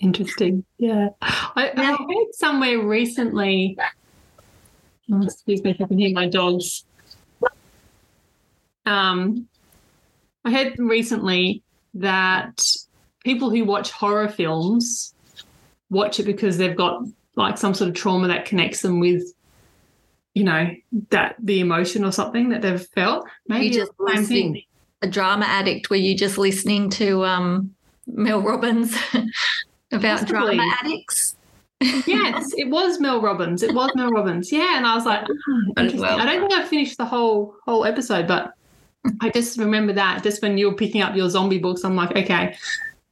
[0.00, 0.64] Interesting.
[0.78, 1.08] Yeah.
[1.20, 1.96] I, I Yeah.
[1.96, 3.76] heard somewhere recently.
[5.12, 6.84] Oh, excuse me if I can hear my dogs.
[8.86, 9.48] Um,
[10.44, 11.62] I heard recently
[11.94, 12.64] that
[13.24, 15.14] people who watch horror films
[15.90, 17.02] watch it because they've got
[17.36, 19.22] like some sort of trauma that connects them with,
[20.34, 20.68] you know,
[21.10, 23.26] that the emotion or something that they've felt.
[23.48, 24.46] Maybe just it's the same thing.
[24.52, 24.62] listening.
[25.02, 27.74] a drama addict were you just listening to um
[28.06, 28.94] Mel Robbins
[29.92, 30.56] about Possibly.
[30.56, 31.36] drama addicts?
[32.06, 33.62] Yes, it was Mel Robbins.
[33.62, 34.50] It was Mel Robbins.
[34.52, 35.26] Yeah, and I was like,
[35.76, 36.00] interesting.
[36.00, 36.18] well.
[36.20, 38.54] I don't think I finished the whole whole episode, but
[39.20, 42.16] I just remember that just when you were picking up your zombie books, I'm like,
[42.16, 42.56] okay,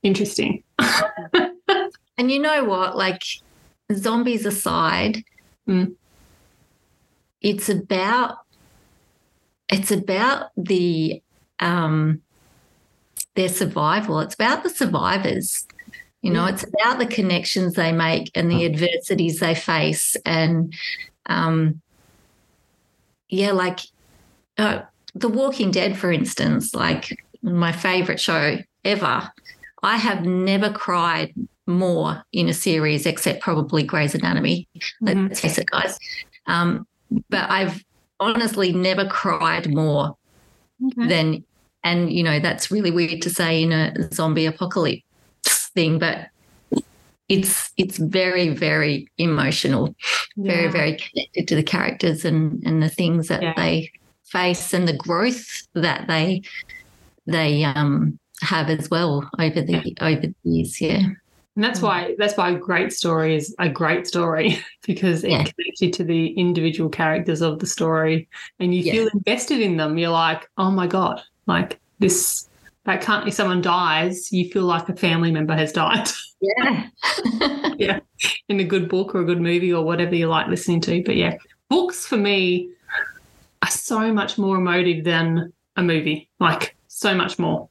[0.02, 0.62] interesting.
[2.18, 2.96] And you know what?
[2.96, 3.22] Like
[3.92, 5.24] zombies aside,
[5.68, 5.94] Mm.
[7.40, 8.38] it's about
[9.68, 11.22] it's about the
[11.60, 12.20] um
[13.34, 14.20] their survival.
[14.20, 15.66] It's about the survivors.
[16.22, 20.16] You know, it's about the connections they make and the adversities they face.
[20.24, 20.72] And
[21.26, 21.82] um
[23.28, 23.80] yeah, like
[24.58, 24.82] uh,
[25.14, 29.32] The Walking Dead, for instance, like my favorite show ever.
[29.82, 31.34] I have never cried
[31.66, 34.68] more in a series except probably Grey's Anatomy.
[35.02, 35.28] Mhm.
[35.28, 35.98] Let's face it, guys.
[36.46, 36.86] Um,
[37.30, 37.82] but I've
[38.20, 40.16] honestly never cried more
[40.84, 41.08] Okay.
[41.08, 41.44] than,
[41.82, 45.02] and you know, that's really weird to say in a zombie apocalypse
[45.74, 46.28] thing, but
[47.28, 49.94] it's it's very very emotional,
[50.36, 50.70] very Yeah.
[50.70, 53.54] very connected to the characters and and the things that Yeah.
[53.56, 53.90] they
[54.24, 56.42] face and the growth that they
[57.26, 60.80] they um have as well over the over the years.
[60.80, 61.06] Yeah.
[61.54, 65.44] And that's why that's why a great story is a great story because it Yeah.
[65.44, 68.92] connects you to the individual characters of the story and you Yeah.
[68.92, 69.98] feel invested in them.
[69.98, 72.48] You're like, oh my God, like this
[72.84, 76.08] that can't if someone dies, you feel like a family member has died
[76.40, 76.88] Yeah.
[77.78, 78.00] Yeah.
[78.48, 81.02] in a good book or a good movie or whatever you like listening to.
[81.04, 81.36] But yeah,
[81.68, 82.70] books for me
[83.62, 87.68] are so much more emotive than a movie, like so much more.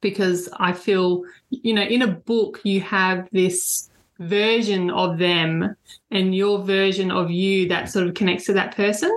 [0.00, 5.74] Because I feel, you know, in a book, you have this version of them
[6.10, 9.10] and your version of you that sort of connects to that person.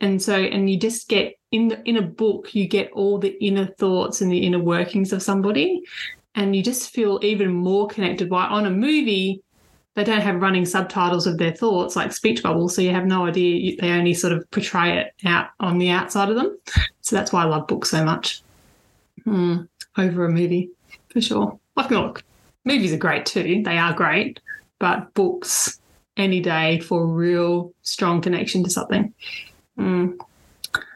[0.00, 3.36] And so, and you just get in the, in a book, you get all the
[3.44, 5.82] inner thoughts and the inner workings of somebody,
[6.34, 8.30] and you just feel even more connected.
[8.30, 9.42] Why on a movie,
[9.94, 13.26] they don't have running subtitles of their thoughts like speech bubbles, so you have no
[13.26, 13.76] idea.
[13.80, 16.58] They only sort of portray it out on the outside of them.
[17.00, 18.42] So that's why I love books so much
[19.24, 19.62] Hmm,
[19.96, 20.70] over a movie
[21.08, 21.58] for sure.
[21.74, 22.22] Like, look,
[22.64, 24.40] movies are great too; they are great,
[24.78, 25.80] but books
[26.16, 29.12] any day for real strong connection to something.
[29.76, 30.12] Hmm.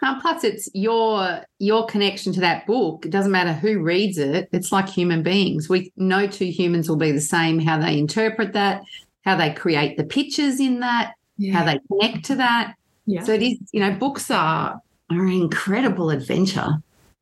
[0.02, 3.04] And plus, it's your your connection to that book.
[3.04, 4.48] It doesn't matter who reads it.
[4.52, 5.68] It's like human beings.
[5.68, 7.58] We no two humans will be the same.
[7.58, 8.82] How they interpret that,
[9.24, 11.14] how they create the pictures in that,
[11.52, 12.74] how they connect to that.
[13.06, 13.22] yeah.
[13.22, 13.58] So it is.
[13.72, 16.68] You know, books are are an incredible adventure.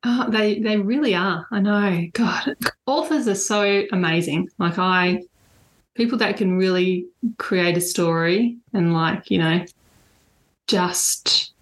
[0.04, 1.46] Oh, they they really are.
[1.50, 2.06] I know.
[2.12, 4.48] God, authors are so amazing.
[4.58, 5.22] Like I,
[5.94, 7.06] people that can really
[7.38, 9.64] create a story and like you know,
[10.68, 11.52] just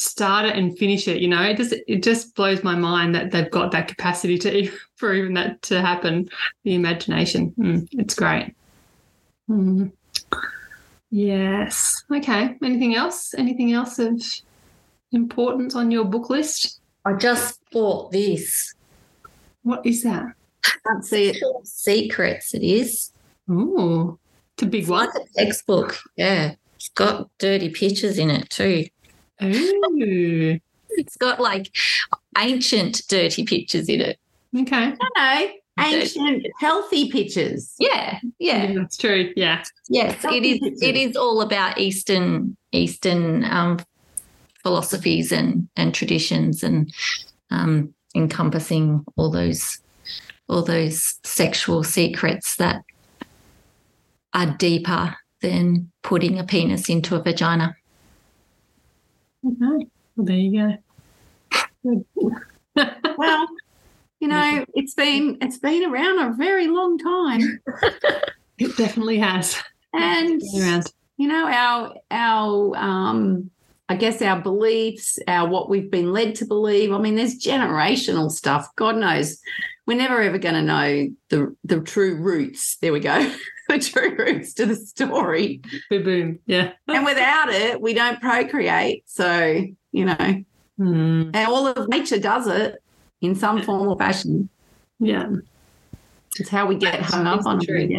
[0.00, 1.20] start it and finish it.
[1.20, 4.70] You know, it just it just blows my mind that they've got that capacity to
[4.96, 6.28] for even that to happen.
[6.64, 8.54] The imagination, Mm, it's great.
[9.48, 9.92] Mm.
[11.10, 12.04] Yes.
[12.10, 12.56] Okay.
[12.62, 13.34] Anything else?
[13.36, 14.22] Anything else of
[15.12, 16.80] importance on your book list?
[17.04, 18.74] I just bought this.
[19.62, 20.32] What is that?
[20.86, 21.42] Can't see it.
[21.64, 23.12] Secrets, it is.
[23.48, 24.18] Oh,
[24.54, 25.06] it's a big It's one.
[25.06, 25.98] like a textbook.
[26.16, 26.54] Yeah.
[26.76, 28.86] It's got dirty pictures in it too.
[29.42, 30.58] Ooh,
[30.90, 31.74] It's got like
[32.38, 34.18] ancient dirty pictures in it.
[34.58, 34.94] okay.
[35.16, 35.84] I know.
[35.84, 37.74] ancient, healthy pictures.
[37.78, 38.18] Yeah.
[38.38, 38.72] Yeah.
[38.74, 39.32] that's true.
[39.36, 39.62] Yeah.
[39.88, 40.24] Yes.
[40.24, 43.78] It is it is all about Eastern Eastern um
[44.62, 46.92] philosophies and and traditions and
[47.50, 49.78] um, encompassing all those
[50.48, 52.82] all those sexual secrets that
[54.34, 57.74] are deeper than putting a penis into a vagina.
[59.46, 59.86] Okay.
[60.16, 60.78] Well, there you
[61.82, 62.04] go.
[63.16, 63.48] well,
[64.20, 67.60] you know, it's been it's been around a very long time.
[68.58, 69.56] it definitely has.
[69.94, 70.42] And
[71.16, 73.50] you know, our our um
[73.88, 76.92] I guess our beliefs, our what we've been led to believe.
[76.92, 78.68] I mean, there's generational stuff.
[78.76, 79.40] God knows.
[79.86, 82.76] We're never ever going to know the the true roots.
[82.76, 83.34] There we go.
[83.78, 85.60] true roots to the story.
[85.90, 86.38] Boom, boom.
[86.46, 86.72] Yeah.
[86.88, 89.04] and without it, we don't procreate.
[89.06, 90.44] So, you know,
[90.78, 91.32] Mm.
[91.34, 92.82] and all of nature does it
[93.20, 94.48] in some form or fashion.
[94.98, 95.28] Yeah.
[96.38, 97.76] It's how we get hung up on true.
[97.76, 97.90] it.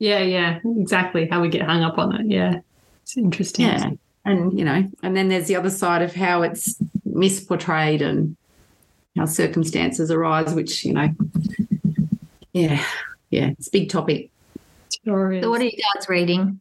[0.00, 0.18] Yeah.
[0.22, 0.58] Yeah.
[0.64, 1.28] Exactly.
[1.28, 2.26] How we get hung up on it.
[2.26, 2.60] Yeah.
[3.02, 3.66] It's interesting.
[3.66, 3.90] Yeah.
[4.24, 6.74] And, you know, and then there's the other side of how it's
[7.08, 8.36] misportrayed and
[9.16, 11.08] how circumstances arise, which, you know,
[12.52, 12.84] yeah,
[13.30, 14.30] yeah, it's a big topic.
[15.06, 15.44] Sure is.
[15.44, 16.60] So, what are you guys reading?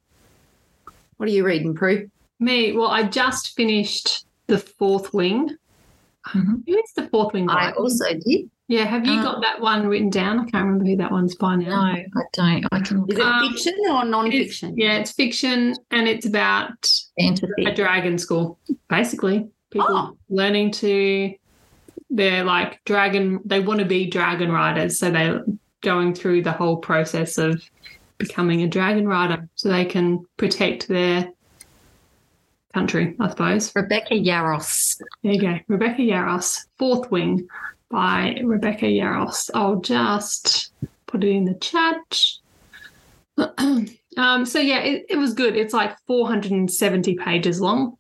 [1.18, 2.10] What are you reading, Prue?
[2.40, 5.50] Me, well, I just finished The Fourth Wing.
[6.28, 6.64] Mhm.
[6.68, 7.54] Who is The Fourth Wing by?
[7.54, 8.50] I also did.
[8.68, 10.40] yeah, have you Uh, got that one written down?
[10.40, 11.70] I can't remember who that one's by now.
[11.70, 11.92] No.
[11.92, 12.66] I don't.
[12.72, 14.74] I can Is it Um, fiction or It's- non-fiction?
[14.78, 17.64] yeah, it's fiction and it's about fantasy.
[17.66, 19.48] a dragon school, basically.
[19.72, 20.18] People Oh.
[20.30, 21.34] learning to,
[22.10, 25.00] they're like dragon, they want to be dragon riders.
[25.00, 25.44] So they're
[25.82, 27.62] going through the whole process of
[28.18, 31.32] becoming a dragon rider so they can protect their
[32.76, 33.72] country, I suppose.
[33.76, 35.02] Rebecca Yarros.
[35.24, 35.60] There you go.
[35.68, 37.48] Rebecca Yarros, Fourth Wing
[37.90, 39.50] by Rebecca Yarros.
[39.54, 40.74] I'll just
[41.08, 42.22] put it in the chat.
[44.18, 45.56] um, so, yeah, it, it was good.
[45.56, 47.98] It's like 470 pages long.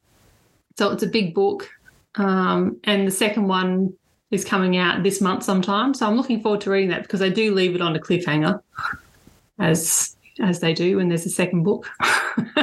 [0.77, 1.69] So, it's a big book.
[2.15, 3.93] Um, and the second one
[4.31, 5.93] is coming out this month sometime.
[5.93, 8.59] So, I'm looking forward to reading that because I do leave it on a cliffhanger,
[9.59, 11.89] as as they do when there's a second book.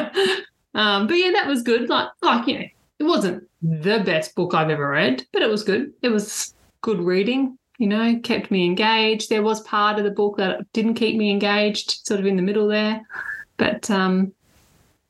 [0.74, 1.88] um, but yeah, that was good.
[1.88, 2.66] Like, like you know,
[2.98, 5.92] it wasn't the best book I've ever read, but it was good.
[6.02, 9.31] It was good reading, you know, kept me engaged.
[9.31, 12.42] There was part of the book that didn't keep me engaged, sort of in the
[12.42, 13.00] middle there,
[13.57, 14.33] but um,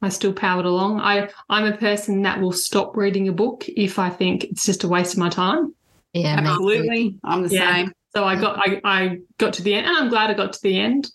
[0.02, 1.00] I still powered along.
[1.00, 4.84] I, I'm a person that will stop reading a book if I think it's just
[4.84, 5.74] a waste of my time.
[6.12, 6.36] Yeah.
[6.38, 7.18] Absolutely.
[7.24, 7.74] I'm the Yeah.
[7.74, 7.92] same.
[8.14, 10.62] So I got I, I got to the end, and I'm glad I got to
[10.62, 11.10] the end.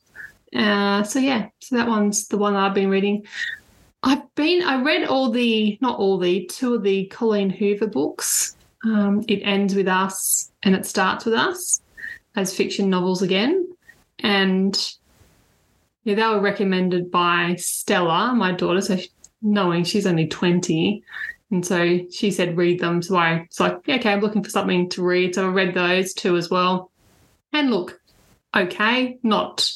[0.57, 3.27] Uh, so yeah, so that one's the one I've been reading.
[4.01, 8.55] I've been I read all the not all the two of the Colleen Hoover books.
[8.83, 11.81] Um, it ends with us and it starts with us
[12.35, 13.67] as fiction novels again,
[14.19, 14.95] and
[16.03, 18.81] yeah, they were recommended by Stella, my daughter.
[18.81, 18.97] So
[19.41, 21.03] knowing she's only twenty,
[21.51, 23.01] and so she said, read them.
[23.01, 25.35] So I was like, yeah, okay, I'm looking for something to read.
[25.35, 26.91] So I read those two as well.
[27.53, 27.99] And look,
[28.55, 29.71] okay, not,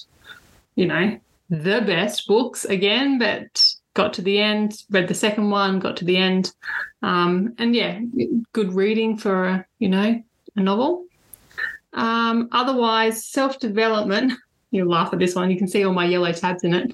[0.76, 5.80] you know, the best books again, but got to the end, read the second one,
[5.80, 6.54] got to the end.
[7.02, 8.00] Um, and yeah,
[8.54, 10.22] good reading for, a, you know,
[10.56, 11.06] a novel.
[11.94, 14.34] Um, otherwise, self development,
[14.72, 15.52] you'll laugh at this one.
[15.52, 16.94] You can see all my yellow tabs in it.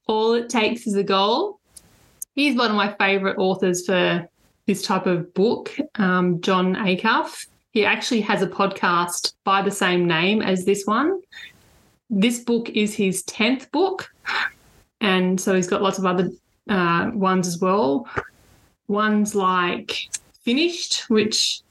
[0.06, 1.60] all it takes is a goal
[2.34, 4.28] he's one of my favorite authors for
[4.66, 7.46] this type of book, um, John Acuff.
[7.70, 11.20] He actually has a podcast by the same name as this one.
[12.14, 14.12] This book is his 10th book.
[15.00, 16.30] And so he's got lots of other
[16.68, 18.06] uh, ones as well.
[18.86, 19.98] One's like
[20.42, 21.62] Finished, which,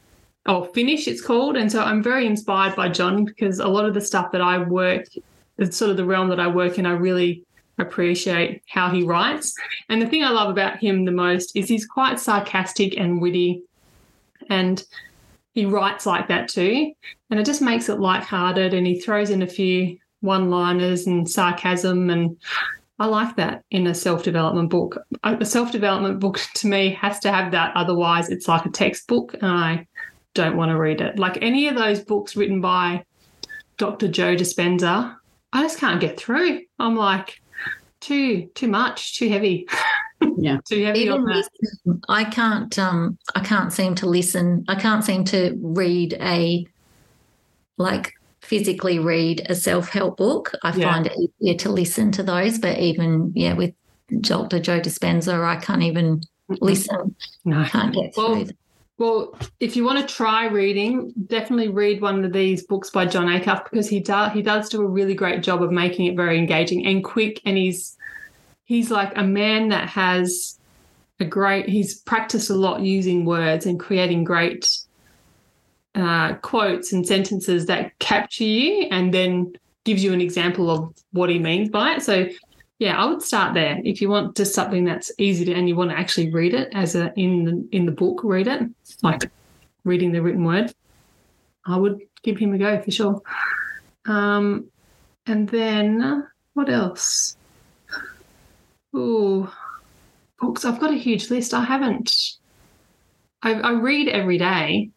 [0.48, 1.58] oh, Finish it's called.
[1.58, 4.58] And so I'm very inspired by John because a lot of the stuff that I
[4.58, 5.06] work,
[5.60, 7.44] it's sort of the realm that I work in, I really
[7.78, 9.54] appreciate how he writes.
[9.90, 13.62] And the thing I love about him the most is he's quite sarcastic and witty.
[14.50, 14.84] And
[15.54, 16.94] he writes like that too.
[17.30, 21.30] And it just makes it lighthearted and he throws in a few one liners and
[21.30, 22.10] sarcasm.
[22.10, 22.38] And
[23.00, 24.98] I like that in a self development book.
[25.24, 27.76] A self development book to me has to have that.
[27.76, 29.88] Otherwise, it's like a textbook and I
[30.34, 31.20] don't want to read it.
[31.20, 33.04] Like any of those books written by
[33.78, 34.08] Dr.
[34.08, 35.16] Joe Dispenza,
[35.52, 36.62] I just can't get through.
[36.80, 37.42] I'm like,
[38.00, 39.68] too too much, too heavy.
[40.38, 40.58] Yeah.
[40.66, 41.50] too heavy Even on that.
[41.62, 42.78] listen, I can't.
[42.78, 44.64] Um, I can't seem to listen.
[44.68, 46.66] I can't seem to read a
[47.78, 48.14] like
[48.52, 50.52] physically read a self help book.
[50.62, 50.92] I Yeah.
[50.92, 52.60] find it easier to listen to those.
[52.60, 53.74] But even yeah, with
[54.20, 54.60] Dr.
[54.60, 56.20] Joe Dispenza, I can't even
[56.60, 57.16] listen.
[57.46, 57.64] No.
[57.64, 58.46] Can't get Well, through.
[58.46, 58.58] them.
[58.98, 63.28] Well, if you want to try reading, definitely read one of these books by John
[63.28, 66.38] Acuff because he does he does do a really great job of making it very
[66.38, 67.40] engaging and quick.
[67.46, 67.96] And he's
[68.66, 70.60] he's like a man that has
[71.22, 74.68] a great he's practiced a lot using words and creating great
[75.96, 81.30] uh, quotes and sentences that capture you and then gives you an example of what
[81.30, 82.02] he means by it.
[82.02, 82.28] So
[82.80, 83.80] yeah, I would start there.
[83.84, 86.70] If you want just something that's easy to and you want to actually read it
[86.74, 88.62] as a in the in the book, read it,
[89.04, 89.30] like
[89.84, 90.74] reading the written word,
[91.66, 93.22] I would give him a go for sure.
[94.06, 94.72] Um,
[95.28, 97.38] and then what else?
[98.94, 99.54] Oh,
[100.40, 100.66] books.
[100.66, 101.54] I've got a huge list.
[101.54, 102.38] I haven't.
[103.44, 104.90] I, I read every day,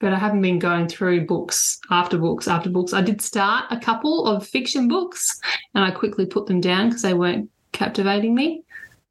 [0.00, 2.92] but I haven't been going through books after books after books.
[2.92, 5.40] I did start a couple of fiction books
[5.74, 8.64] and I quickly put them down because they weren't captivating me.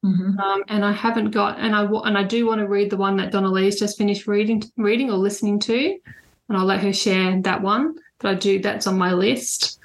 [0.04, 0.40] Mm-hmm.
[0.40, 3.18] Um, and I haven't got, and I and I do want to read the one
[3.18, 5.98] that Donalee's just finished reading, reading or listening to,
[6.48, 7.96] and I'll let her share that one.
[8.20, 9.78] But I do that's on my list,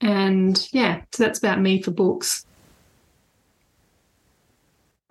[0.00, 2.46] and yeah, so that's about me for books.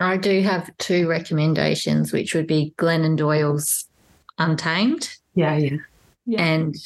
[0.00, 3.86] I do have two recommendations, which would be Glennon Doyle's
[4.36, 5.76] Untamed yeah, yeah.
[6.26, 6.44] yeah.
[6.44, 6.76] And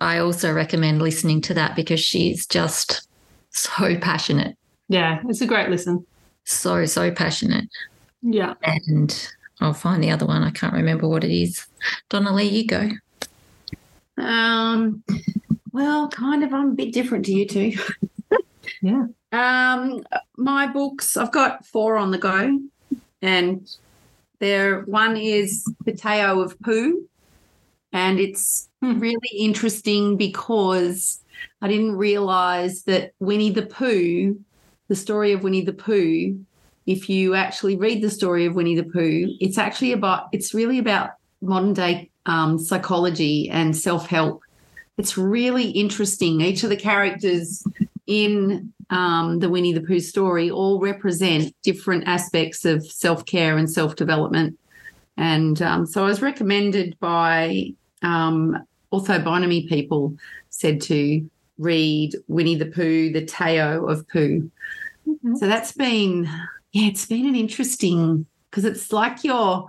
[0.00, 3.08] I also recommend listening to that because she's just
[3.50, 4.56] so passionate.
[4.88, 6.06] Yeah, it's a great listen.
[6.44, 7.68] So, so passionate.
[8.22, 8.54] Yeah.
[8.62, 9.30] And
[9.60, 10.42] I'll find the other one.
[10.42, 11.66] I can't remember what it is.
[12.10, 12.90] Donalee, you go.
[14.16, 15.02] Um,
[15.72, 16.54] well, kind of.
[16.54, 17.72] I'm a bit different to you two.
[18.82, 19.06] yeah.
[19.32, 20.04] Um,
[20.36, 22.58] my books, I've got four on the go,
[23.20, 23.68] and
[24.38, 27.08] there one is The Tao of Pooh
[27.92, 28.98] and it's hmm.
[28.98, 31.22] really interesting because
[31.62, 34.38] I didn't realize that Winnie the Pooh,
[34.88, 36.38] the story of Winnie the Pooh,
[36.86, 40.78] if you actually read the story of Winnie the Pooh, it's actually about, it's really
[40.78, 44.42] about modern day um, psychology and self help.
[44.96, 46.40] It's really interesting.
[46.40, 47.64] Each of the characters
[48.06, 53.70] in um, the Winnie the Pooh story all represent different aspects of self care and
[53.70, 54.58] self development.
[55.18, 58.56] And um, so I was recommended by um,
[58.92, 60.16] Ortho-Bionomy people
[60.48, 61.28] said to
[61.58, 64.48] read Winnie the Pooh, the Tao of Pooh.
[65.06, 65.34] Mm-hmm.
[65.36, 66.24] So that's been,
[66.72, 69.66] yeah, it's been an interesting because it's like you're,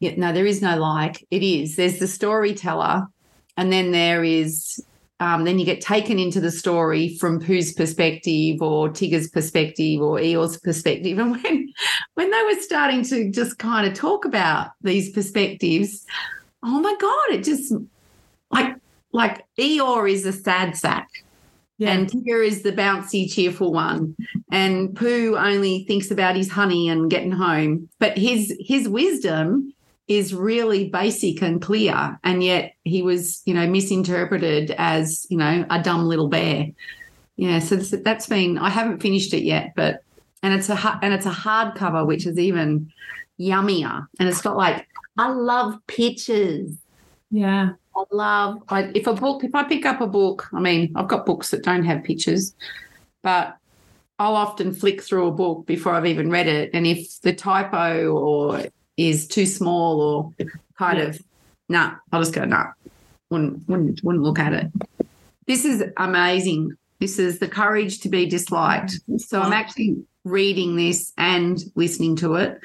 [0.00, 1.26] yeah, no, there is no like.
[1.30, 1.76] It is.
[1.76, 3.08] There's the storyteller,
[3.56, 4.84] and then there is
[5.20, 10.18] um, then you get taken into the story from Pooh's perspective or Tigger's perspective or
[10.18, 11.18] Eeyore's perspective.
[11.18, 11.72] And when
[12.14, 16.06] when they were starting to just kind of talk about these perspectives,
[16.62, 17.74] oh my god, it just
[18.50, 18.76] like
[19.12, 21.08] like Eeyore is a sad sack.
[21.78, 21.92] Yeah.
[21.92, 24.16] And Tigger is the bouncy, cheerful one.
[24.50, 27.88] And Pooh only thinks about his honey and getting home.
[27.98, 29.72] But his his wisdom
[30.08, 32.18] is really basic and clear.
[32.24, 36.68] And yet he was, you know, misinterpreted as, you know, a dumb little bear.
[37.36, 37.58] Yeah.
[37.60, 40.02] So that's been I haven't finished it yet, but
[40.42, 42.90] and it's a and it's a hardcover, which is even
[43.38, 44.06] yummier.
[44.18, 46.72] And it's got like I love pictures.
[47.30, 47.72] Yeah.
[47.94, 51.08] I love I, if a book if I pick up a book, I mean, I've
[51.08, 52.54] got books that don't have pictures,
[53.22, 53.56] but
[54.18, 56.70] I'll often flick through a book before I've even read it.
[56.72, 58.64] And if the typo or
[58.98, 61.04] is too small or kind yeah.
[61.04, 61.20] of
[61.70, 62.66] nah, I'll just go, nah.
[63.30, 64.70] Wouldn't wouldn't wouldn't look at it.
[65.46, 66.72] This is amazing.
[66.98, 68.92] This is the courage to be disliked.
[69.18, 72.60] So I'm actually reading this and listening to it.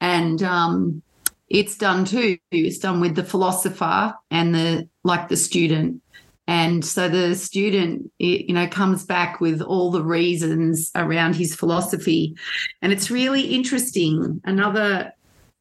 [0.00, 1.02] And um
[1.48, 2.38] it's done too.
[2.50, 6.00] It's done with the philosopher and the like the student.
[6.46, 12.34] And so the student, you know, comes back with all the reasons around his philosophy.
[12.80, 14.40] And it's really interesting.
[14.44, 15.12] Another,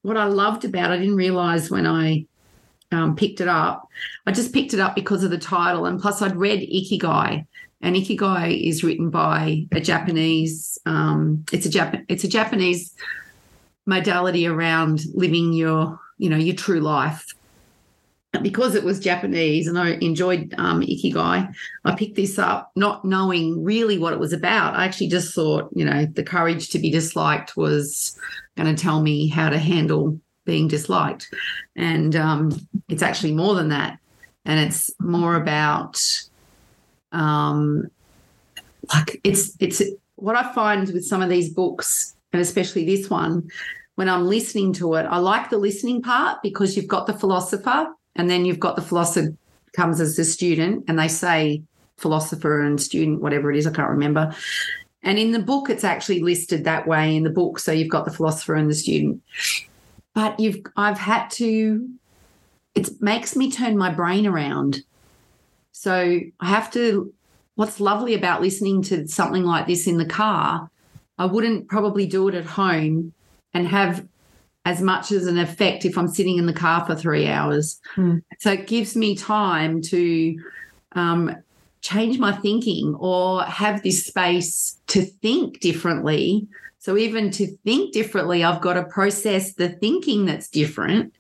[0.08, 2.26] what I loved about it, I didn't realize when I
[2.94, 3.90] um, picked it up,
[4.26, 5.86] I just picked it up because of the title.
[5.86, 7.46] And plus, I'd read Ikigai.
[7.82, 12.96] And Ikigai is written by a Japanese, um, it's a Jap- it's a Japanese
[13.86, 17.34] modality around living your, you know, your true life.
[18.42, 21.52] Because it was Japanese and I enjoyed um, Ikigai,
[21.86, 24.76] I picked this up not knowing really what it was about.
[24.76, 28.20] I actually just thought, you know, the courage to be disliked was
[28.58, 31.34] going to tell me how to handle being disliked.
[31.76, 33.98] And um, it's actually more than that.
[34.46, 36.02] And it's more about,
[37.12, 37.90] um,
[38.94, 39.82] like, it's, it's
[40.16, 43.50] what I find with some of these books and especially this one,
[43.96, 47.88] when I'm listening to it, I like the listening part because you've got the philosopher
[48.18, 49.34] and then you've got the philosopher
[49.74, 51.62] comes as a student and they say
[51.98, 54.34] philosopher and student, whatever it is, I can't remember.
[55.04, 57.60] And in the book, it's actually listed that way in the book.
[57.60, 59.22] So you've got the philosopher and the student.
[60.14, 61.88] But you've I've had to,
[62.76, 64.82] it makes me turn my brain around.
[65.72, 67.14] So I have to,
[67.56, 70.70] what's lovely about listening to something like this in the car
[71.18, 73.14] I wouldn't probably do it at home
[73.54, 74.08] and have
[74.68, 77.80] as much as an effect if I'm sitting in the car for three hours.
[77.96, 78.22] Mm.
[78.40, 80.38] So it gives me time to
[80.92, 81.34] um,
[81.80, 86.50] change my thinking or have this space to think differently.
[86.80, 91.14] So even to think differently, I've got to process the thinking that's different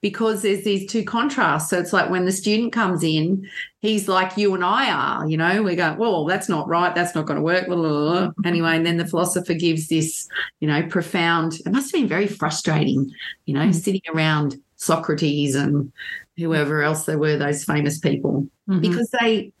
[0.00, 1.70] because there's these two contrasts.
[1.70, 3.48] So it's like when the student comes in,
[3.80, 6.94] he's like you and I are, you know, we go, well, that's not right.
[6.94, 7.66] That's not going to work.
[7.66, 8.30] Blah, blah, blah.
[8.44, 10.28] Anyway, and then the philosopher gives this,
[10.60, 13.10] you know, profound, it must have been very frustrating,
[13.46, 13.72] you know, mm-hmm.
[13.72, 15.90] sitting around Socrates and
[16.36, 18.80] whoever else there were, those famous people, mm-hmm.
[18.80, 19.52] because they,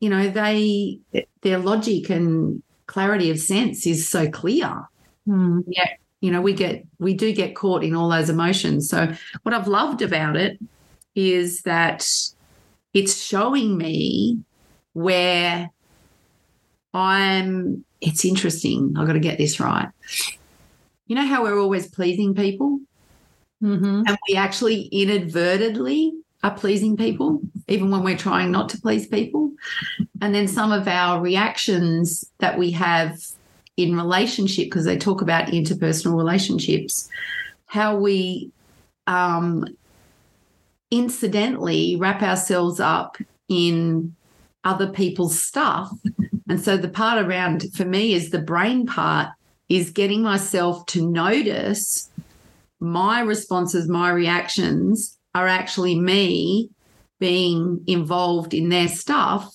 [0.00, 0.98] you know, they,
[1.42, 4.88] their logic and clarity of sense is so clear.
[5.26, 5.64] Mm.
[5.68, 5.88] Yeah
[6.24, 8.88] you know we get we do get caught in all those emotions.
[8.88, 9.12] So
[9.42, 10.58] what i've loved about it
[11.14, 12.08] is that
[12.94, 14.38] it's showing me
[14.94, 15.70] where
[16.94, 18.94] i'm it's interesting.
[18.96, 19.88] I've got to get this right.
[21.06, 22.80] You know how we're always pleasing people?
[23.62, 24.02] Mm-hmm.
[24.06, 26.12] and we actually inadvertently
[26.42, 29.52] are pleasing people even when we're trying not to please people.
[30.20, 33.18] And then some of our reactions that we have
[33.76, 37.08] in relationship because they talk about interpersonal relationships,
[37.66, 38.50] how we
[39.06, 39.66] um,
[40.90, 43.16] incidentally wrap ourselves up
[43.48, 44.14] in
[44.62, 45.90] other people's stuff.
[46.48, 49.28] And so the part around for me is the brain part
[49.68, 52.10] is getting myself to notice
[52.80, 56.70] my responses, my reactions are actually me
[57.18, 59.54] being involved in their stuff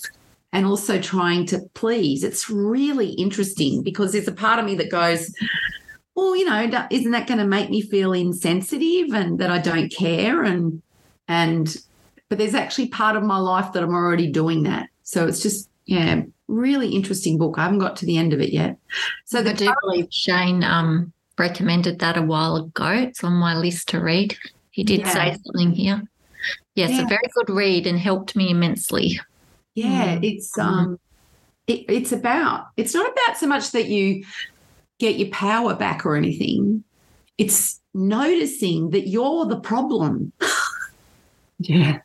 [0.52, 2.24] and also trying to please.
[2.24, 5.34] It's really interesting because there's a part of me that goes,
[6.16, 9.90] well, you know, isn't that going to make me feel insensitive and that I don't
[9.90, 10.44] care?
[10.44, 10.82] And,
[11.28, 11.78] and,
[12.30, 14.90] but there's actually part of my life that I'm already doing that.
[15.04, 17.56] So it's just, yeah, really interesting book.
[17.58, 18.78] I haven't got to the end of it yet.
[19.26, 22.90] So the I do believe Shane um, recommended that a while ago.
[22.90, 24.36] It's on my list to read.
[24.72, 25.14] He did yeah.
[25.14, 26.04] say something here.
[26.76, 27.04] Yes, yeah.
[27.04, 29.20] a very good read and helped me immensely.
[29.80, 30.24] Yeah, mm.
[30.24, 30.70] it's mm-hmm.
[30.70, 31.00] um
[31.68, 34.26] it, it's about it's not about so much that you
[35.00, 36.84] get your power back or anything.
[37.38, 40.34] It's noticing that you're the problem.
[41.60, 42.00] yeah.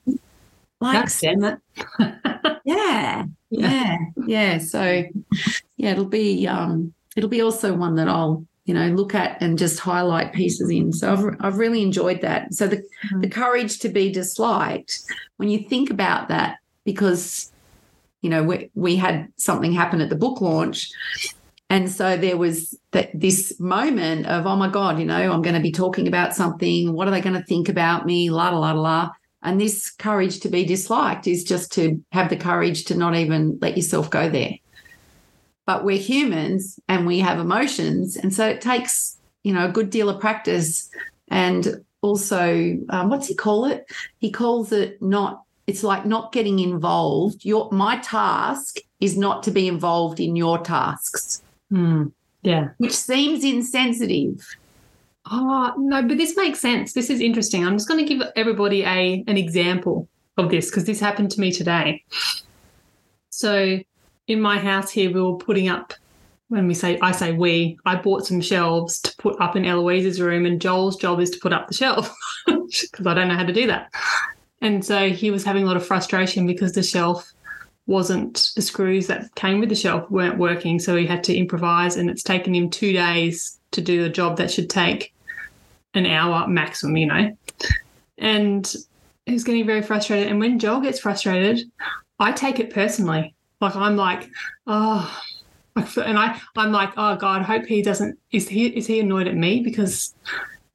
[0.81, 1.59] Like it.
[2.65, 3.25] yeah.
[3.51, 3.97] Yeah.
[4.27, 4.59] Yeah.
[4.59, 5.05] So
[5.77, 9.59] yeah, it'll be um it'll be also one that I'll you know look at and
[9.59, 13.21] just highlight pieces in so i've, I've really enjoyed that so the, mm-hmm.
[13.21, 15.03] the courage to be disliked
[15.37, 17.53] when you think about that because
[18.25, 20.91] you know, we, we had something happen at the book launch.
[21.69, 25.55] And so there was that this moment of, oh my God, you know, I'm going
[25.55, 26.95] to be talking about something.
[26.95, 28.31] What are they going to think about me?
[28.31, 29.11] La la la la.
[29.43, 33.59] And this courage to be disliked is just to have the courage to not even
[33.61, 34.53] let yourself go there.
[35.67, 38.17] But we're humans and we have emotions.
[38.17, 40.89] And so it takes, you know, a good deal of practice.
[41.29, 43.85] And also, um, what's he call it?
[44.19, 47.45] He calls it not it's like not getting involved.
[47.45, 51.43] Your my task is not to be involved in your tasks.
[51.73, 52.13] Mm,
[52.43, 52.69] yeah.
[52.79, 54.47] Which seems insensitive.
[55.31, 56.93] Oh, no, but this makes sense.
[56.93, 57.67] This is interesting.
[57.67, 61.41] I'm just going to give everybody a an example of this because this happened to
[61.41, 62.05] me today.
[63.31, 63.81] So,
[64.27, 65.95] in my house here, we were putting up
[66.49, 70.21] when we say I say we, I bought some shelves to put up in Eloise's
[70.21, 72.15] room, and Joel's job is to put up the shelf
[72.47, 73.91] because I don't know how to do that.
[74.65, 77.31] And so he was having a lot of frustration because the shelf
[77.87, 80.79] wasn't the screws that came with the shelf weren't working.
[80.79, 84.39] So he had to improvise, and it's taken him two days to do a job
[84.39, 85.13] that should take
[85.93, 87.37] an hour maximum, you know.
[88.17, 88.75] And
[89.27, 90.29] he's getting very frustrated.
[90.29, 91.71] And when Joel gets frustrated,
[92.19, 93.35] I take it personally.
[93.61, 94.31] Like I'm like,
[94.67, 95.23] oh,
[95.77, 98.19] and I I'm like, oh God, I hope he doesn't.
[98.33, 100.15] Is he is he annoyed at me because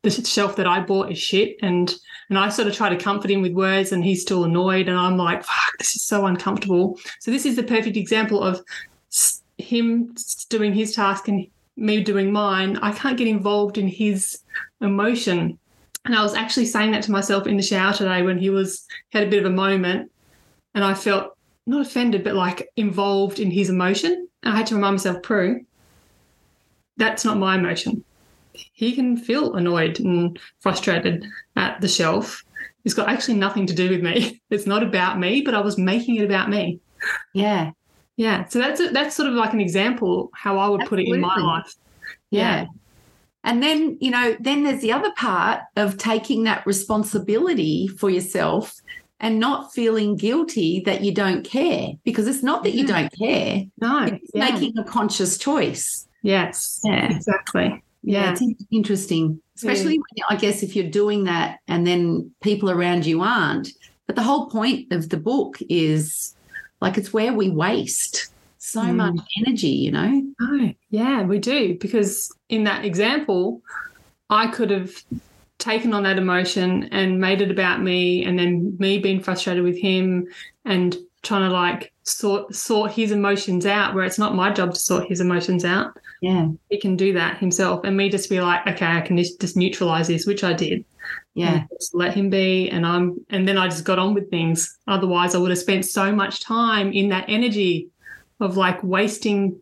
[0.03, 1.91] the shelf that I bought is shit and
[2.29, 4.97] and I sort of try to comfort him with words and he's still annoyed and
[4.97, 6.99] I'm like fuck this is so uncomfortable.
[7.19, 8.63] So this is the perfect example of
[9.57, 10.15] him
[10.49, 12.77] doing his task and me doing mine.
[12.77, 14.39] I can't get involved in his
[14.81, 15.57] emotion.
[16.05, 18.87] And I was actually saying that to myself in the shower today when he was
[19.11, 20.11] had a bit of a moment
[20.75, 24.27] and I felt not offended but like involved in his emotion.
[24.43, 25.65] And I had to remind myself Prue
[26.97, 28.03] that's not my emotion
[28.73, 32.43] he can feel annoyed and frustrated at the shelf.
[32.85, 34.41] It's got actually nothing to do with me.
[34.49, 36.79] It's not about me, but I was making it about me.
[37.33, 37.71] Yeah.
[38.17, 38.45] Yeah.
[38.45, 41.05] So that's a, that's sort of like an example how I would Absolutely.
[41.05, 41.75] put it in my life.
[42.31, 42.61] Yeah.
[42.61, 42.65] yeah.
[43.43, 48.75] And then, you know, then there's the other part of taking that responsibility for yourself
[49.19, 53.63] and not feeling guilty that you don't care because it's not that you don't care.
[53.79, 54.03] No.
[54.03, 54.51] It's yeah.
[54.51, 56.07] making a conscious choice.
[56.21, 56.81] Yes.
[56.83, 57.15] Yeah.
[57.15, 57.83] Exactly.
[58.01, 58.31] Yeah.
[58.31, 58.41] it's
[58.71, 63.69] interesting, especially when, I guess if you're doing that and then people around you aren't.
[64.07, 66.35] But the whole point of the book is
[66.81, 68.95] like it's where we waste so Mm.
[68.95, 70.23] much energy, you know?
[70.41, 71.77] Oh, yeah, we do.
[71.79, 73.61] Because in that example,
[74.29, 74.91] I could have
[75.59, 79.77] taken on that emotion and made it about me, and then me being frustrated with
[79.77, 80.25] him
[80.65, 84.79] and trying to like sort sort his emotions out, where it's not my job to
[84.79, 85.97] sort his emotions out.
[86.21, 86.49] Yeah.
[86.69, 90.07] He can do that himself, and me just be like, okay, I can just, neutralize
[90.07, 90.85] this, which I did.
[91.33, 91.63] Yeah.
[91.71, 95.33] just let him be and i'm and then i just got on with things otherwise
[95.33, 97.89] i would have spent so much time in that energy
[98.39, 99.59] of like wasting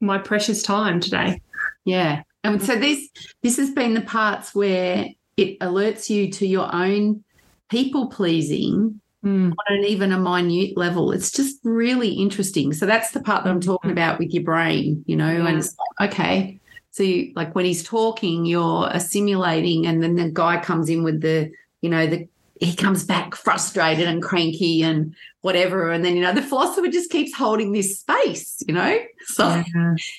[0.00, 1.40] my precious time today
[1.86, 2.22] Yeah.
[2.44, 2.66] And mm-hmm.
[2.66, 3.08] so this
[3.42, 5.06] this has been the parts where
[5.38, 7.24] it alerts you to your own
[7.70, 9.50] people pleasing Mm.
[9.50, 11.10] on an even a minute level.
[11.10, 12.72] It's just really interesting.
[12.72, 15.48] So that's the part that I'm talking about with your brain, you know, Yeah.
[15.48, 16.60] and it's like, okay.
[16.92, 21.22] So you, like when he's talking, you're assimilating, and then the guy comes in with
[21.22, 21.50] the,
[21.82, 22.28] you know, the
[22.60, 25.90] he comes back frustrated and cranky and whatever.
[25.90, 28.98] And then, you know, the philosopher just keeps holding this space, you know?
[29.26, 29.62] So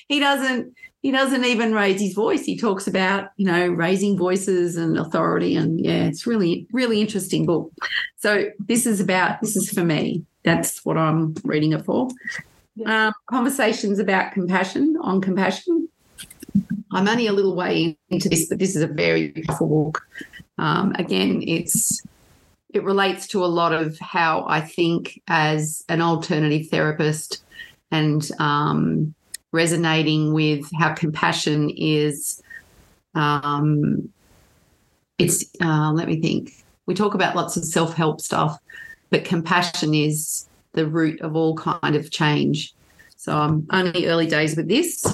[0.08, 2.44] he doesn't he doesn't even raise his voice.
[2.44, 7.46] He talks about you know raising voices and authority and yeah it's really really interesting
[7.46, 7.72] book.
[8.16, 10.24] So this is about this is for me.
[10.44, 12.08] That's what i'm reading it for.
[12.86, 15.88] Um, conversations about compassion on compassion.
[16.92, 20.02] I'm only a little way into this but this is a very powerful book.
[20.58, 22.02] Um, again it's
[22.74, 27.42] it relates to a lot of how i think as an alternative therapist
[27.90, 29.14] and um,
[29.52, 32.42] resonating with how compassion is
[33.14, 34.08] um
[35.18, 36.52] it's uh let me think.
[36.86, 38.58] We talk about lots of self-help stuff
[39.10, 42.74] but compassion is the root of all kind of change.
[43.16, 45.04] So i'm only early days with this.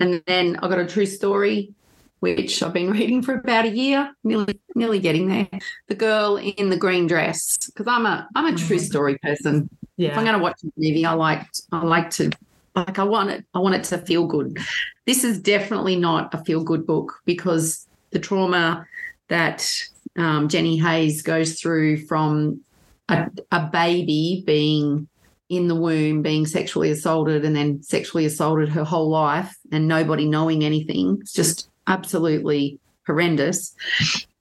[0.00, 1.72] And then i got a true story
[2.20, 5.48] which i've been reading for about a year nearly nearly getting there.
[5.88, 9.68] The girl in the green dress because i'm a i'm a true story person.
[9.96, 12.30] Yeah if I'm going to watch a movie, I like I like to
[12.74, 14.58] like I want it I want it to feel good.
[15.06, 18.86] This is definitely not a feel good book because the trauma
[19.28, 19.68] that
[20.16, 22.60] um, Jeni Haynes goes through from
[23.08, 25.08] a, a baby being
[25.48, 30.26] in the womb, being sexually assaulted, and then sexually assaulted her whole life, and nobody
[30.26, 31.18] knowing anything.
[31.20, 33.74] It's just absolutely horrendous.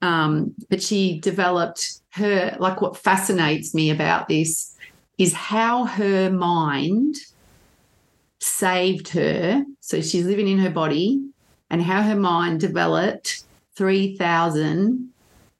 [0.01, 4.75] Um, but she developed her like what fascinates me about this
[5.17, 7.15] is how her mind
[8.43, 9.63] saved her.
[9.79, 11.23] So she's living in her body,
[11.69, 13.43] and how her mind developed
[13.75, 15.09] 3,000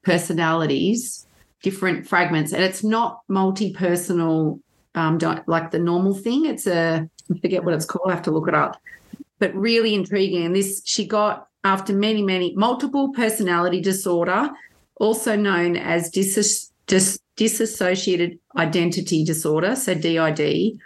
[0.04, 1.26] personalities,
[1.64, 2.54] different fragments.
[2.54, 4.60] And it's not multi personal
[4.96, 5.18] um,
[5.48, 6.46] like the normal thing.
[6.46, 8.80] It's a, I forget what it's called, I have to look it up,
[9.40, 10.46] but really intriguing.
[10.46, 14.50] And this she got after many, many multiple personality disorder,
[14.98, 20.78] also known as dis- dis- dissociated identity disorder, so DID.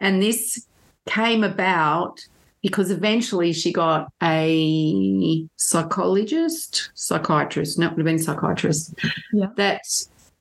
[0.00, 0.66] And this
[1.08, 2.20] came about
[2.62, 8.94] because eventually she got a psychologist, psychiatrist, no, it would have been psychiatrist,
[9.32, 9.46] Yeah.
[9.56, 9.82] that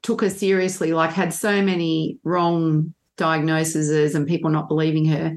[0.02, 5.36] took her seriously, like had so many wrong diagnoses and people not believing her.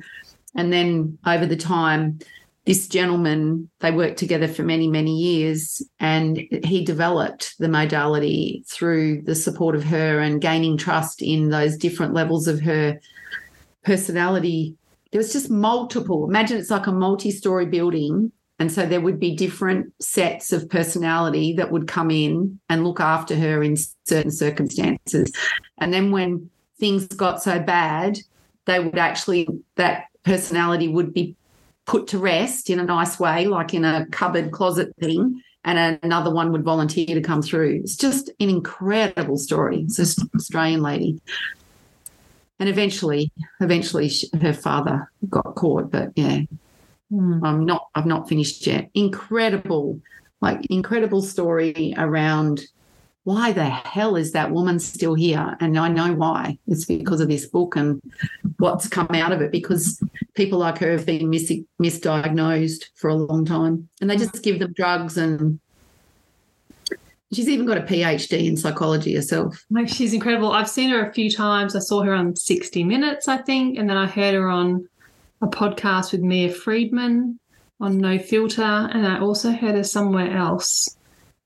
[0.54, 2.18] And then over the time,
[2.66, 9.22] this gentleman, they worked together for many, many years, and he developed the modality through
[9.22, 13.00] the support of her and gaining trust in those different levels of her
[13.84, 14.76] personality.
[15.12, 16.28] There was just multiple.
[16.28, 18.32] Imagine it's like a multi story building.
[18.58, 23.00] And so there would be different sets of personality that would come in and look
[23.00, 25.32] after her in certain circumstances.
[25.78, 28.18] And then when things got so bad,
[28.66, 31.36] they would actually, that personality would be
[31.86, 36.32] put to rest in a nice way, like in a cupboard closet thing, and another
[36.32, 37.80] one would volunteer to come through.
[37.82, 39.80] It's just an incredible story.
[39.80, 41.20] It's this Australian lady.
[42.60, 45.90] And eventually, eventually, she, her father got caught.
[45.90, 46.42] But yeah,
[47.12, 47.40] Mm.
[47.42, 47.88] I'm not.
[47.94, 48.90] I've not finished yet.
[48.94, 50.00] Incredible,
[50.40, 52.62] like incredible story around
[53.24, 55.56] why the hell is that woman still here?
[55.60, 56.58] And I know why.
[56.66, 58.00] It's because of this book and
[58.58, 59.52] what's come out of it.
[59.52, 60.02] Because
[60.34, 61.52] people like her have been mis-
[61.82, 65.16] misdiagnosed for a long time, and they just give them drugs.
[65.16, 65.60] And
[67.32, 69.64] she's even got a PhD in psychology herself.
[69.70, 73.28] like she's incredible i've seen her a few times i saw her on 60 minutes
[73.28, 74.88] i think and then i heard her on
[75.42, 77.38] a podcast with Mia Freedman
[77.80, 80.96] on no filter and i also heard her somewhere else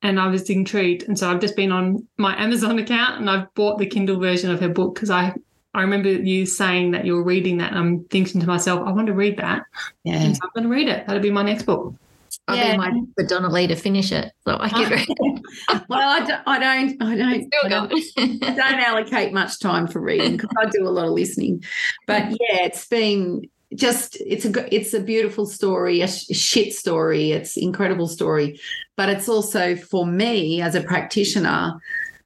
[0.02, 3.52] and i was intrigued and so i've just been on my amazon account and i've
[3.54, 5.34] bought the kindle version of her book because i
[5.76, 8.92] I remember you saying that you were reading that, and I'm thinking to myself, I
[8.92, 9.64] want to read that.
[10.04, 10.14] Yeah.
[10.14, 11.04] And so I'm going to read it.
[11.04, 11.94] That'll be my next book.
[12.46, 12.72] I've Yeah.
[12.72, 14.32] been waiting for Donalee to finish it.
[14.46, 14.88] So I oh.
[14.88, 15.08] get
[15.88, 17.92] well, I don't, I don't, I don't, I don't,
[18.44, 21.64] I don't allocate much time for reading because I do a lot of listening.
[22.06, 23.42] But yeah, it's been
[23.74, 27.32] just it's a it's a beautiful story, a sh- shit story.
[27.32, 28.60] It's incredible story,
[28.96, 31.74] but it's also for me as a practitioner,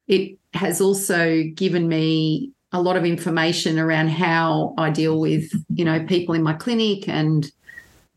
[0.09, 5.85] it has also given me a lot of information around how I deal with you
[5.85, 7.51] know people in my clinic and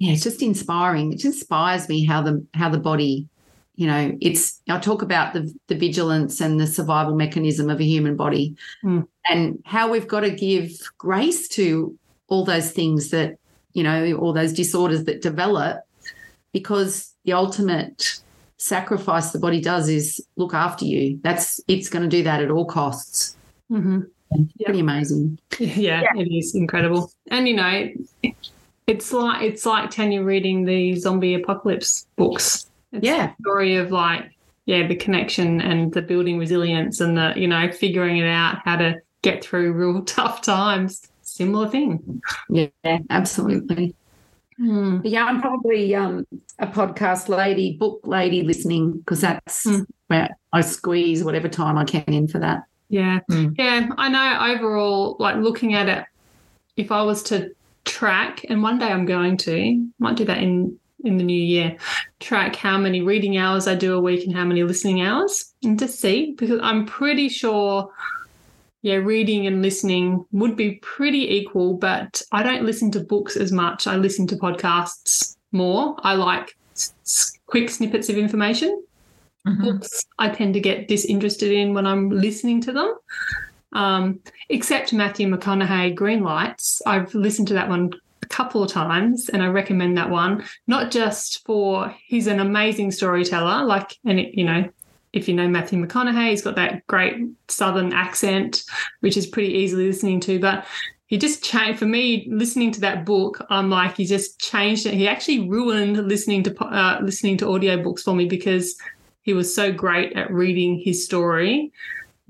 [0.02, 1.14] yeah, it's just inspiring.
[1.14, 3.28] It just inspires me how the how the body
[3.76, 7.86] you know it's i talk about the the vigilance and the survival mechanism of a
[7.86, 9.08] human body Mm.
[9.30, 11.98] and how we've got to give grace to
[12.28, 13.38] all those things that
[13.72, 15.78] you know all those disorders that develop
[16.52, 18.20] because the ultimate
[18.58, 22.52] sacrifice the body does is look after you that's it's going to do that at
[22.52, 23.38] all costs
[23.72, 24.00] Mm-hmm.
[24.66, 27.10] pretty amazing Yeah, it is incredible.
[27.36, 27.90] And you know,
[28.92, 32.70] it's like it's like Tanya reading the zombie apocalypse books.
[32.92, 33.32] It's Yeah.
[33.32, 34.24] a story of like,
[34.66, 38.76] yeah, the connection and the building resilience and the, you know, figuring it out how
[38.78, 41.08] to get through real tough times.
[41.22, 42.22] Similar thing.
[42.50, 42.68] yeah
[43.10, 43.96] absolutely
[44.60, 45.02] Mm.
[45.06, 46.28] Yeah i'm probably um
[46.60, 49.86] a podcast lady book lady listening because that's Mm.
[50.08, 53.22] where i squeeze whatever time i can in for that Yeah.
[53.32, 53.56] Mm.
[53.58, 53.88] Yeah.
[53.98, 56.04] I know overall, like looking at it,
[56.76, 57.50] if I was to
[57.86, 61.76] track, and one day I'm going to, might do that in in the new year,
[62.20, 65.80] track how many reading hours I do a week and how many listening hours, and
[65.80, 67.92] to see because I'm pretty sure,
[68.84, 73.52] yeah, reading and listening would be pretty equal, but I don't listen to books as
[73.52, 73.88] much.
[73.88, 75.96] I listen to podcasts more.
[76.04, 76.56] I like
[77.48, 78.84] quick snippets of information
[79.48, 79.64] Mhm.
[79.64, 82.94] books I tend to get disinterested in when I'm listening to them.
[83.74, 84.20] Um,
[84.50, 86.82] except Matthew McConaughey, Green Lights.
[86.86, 87.92] I've listened to that one
[88.22, 92.92] a couple of times and I recommend that one, not just for he's an amazing
[92.92, 94.70] storyteller, like, and it, you know,
[95.14, 97.16] if you know Matthew McConaughey, he's got that great
[97.48, 98.64] southern accent,
[99.02, 100.66] which is pretty easily listening to, but
[101.12, 104.94] he just changed for me listening to that book i'm like he just changed it
[104.94, 108.78] he actually ruined listening to uh, listening to audiobooks for me because
[109.22, 111.72] he was so great at reading his story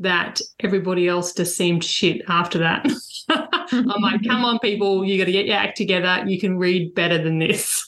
[0.01, 2.85] that everybody else just seemed shit after that.
[3.29, 6.23] I'm like, come on, people, you got to get your act together.
[6.27, 7.87] You can read better than this.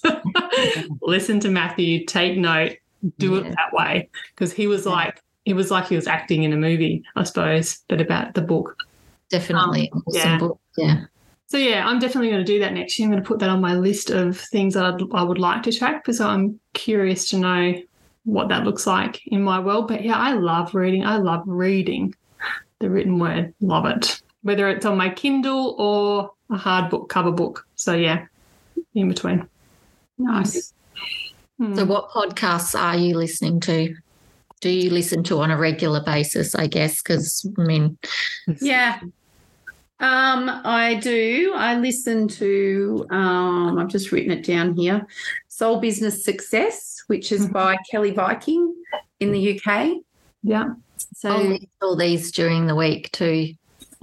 [1.02, 2.78] Listen to Matthew, take note,
[3.18, 4.10] do it that way.
[4.36, 4.92] Because he was Yeah.
[4.94, 8.42] like, it was like he was acting in a movie, I suppose, but about the
[8.42, 8.76] book.
[9.30, 10.38] Definitely Um, awesome yeah.
[10.38, 10.60] book.
[10.78, 11.06] Yeah.
[11.48, 13.08] So yeah, I'm definitely going to do that next year.
[13.08, 15.64] I'm going to put that on my list of things that I'd, I would like
[15.64, 17.74] to track because I'm curious to know
[18.26, 19.88] what that looks like in my world.
[19.88, 21.06] But yeah, I love reading.
[21.06, 22.16] I love reading
[22.80, 23.54] the written word.
[23.62, 24.22] Love it.
[24.42, 27.66] Whether it's on my Kindle or a hard book cover book.
[27.76, 28.26] So yeah,
[28.94, 29.48] in between.
[30.18, 30.74] nice
[31.58, 31.76] Hmm.
[31.76, 33.96] So, what podcasts are you listening to?
[34.62, 36.56] Do you listen to on a regular basis?
[36.56, 37.98] I guess because I mean,
[38.62, 39.00] Yeah.
[40.00, 41.54] Um, I do.
[41.56, 45.08] I listen to um, I've just written it down here.
[45.56, 47.54] Soul Business Success, which is Mhm.
[47.54, 48.74] by Kelly Viking
[49.20, 50.02] in the UK.
[50.42, 50.74] yeah.
[51.16, 53.54] So I'll list all these during the week too,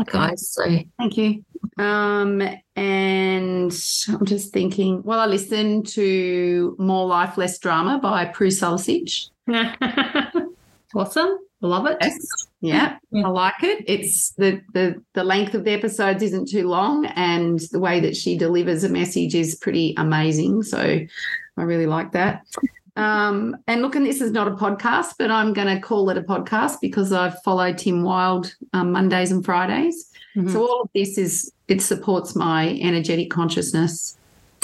[0.07, 0.49] guys.
[0.49, 0.65] So,
[0.99, 1.45] thank you.
[1.77, 2.41] Um,
[2.77, 3.73] and
[4.09, 9.31] I'm just thinking, well, I listen to More Life, Less Drama by Prue Sulisich.
[10.95, 11.39] awesome.
[11.63, 11.99] Love it.
[12.01, 12.19] Yes.
[12.63, 13.27] Yeah, Yeah.
[13.27, 13.85] I like it.
[13.87, 18.17] It's the, the the length of the episodes isn't too long, and the way that
[18.17, 20.63] she delivers a message is pretty amazing.
[20.63, 22.47] So I really like that.
[22.97, 26.19] Um, and look, and this is not a podcast, but I'm going to call it
[26.19, 30.11] a podcast because I follow Tim Wild um, Mondays and Fridays.
[30.37, 30.51] Mhm.
[30.51, 34.17] So all of this is it supports my energetic consciousness.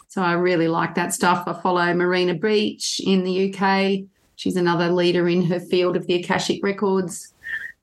[0.08, 1.44] So I really like that stuff.
[1.46, 4.04] I follow Marina Beach in the UK.
[4.36, 7.32] She's another leader in her field of the Akashic records.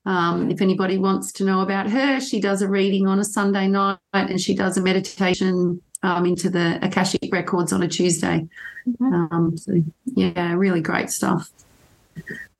[0.06, 3.68] Um, if anybody wants to know about her, she does a reading on a Sunday
[3.68, 8.46] night and she does a meditation um, into the Akashic records on a Tuesday.
[9.00, 11.50] Um, so, yeah, really great stuff.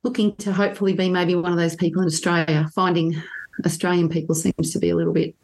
[0.03, 2.69] Looking to hopefully be maybe one of those people in Australia.
[2.73, 3.21] Finding
[3.65, 5.35] Australian people seems to be a little bit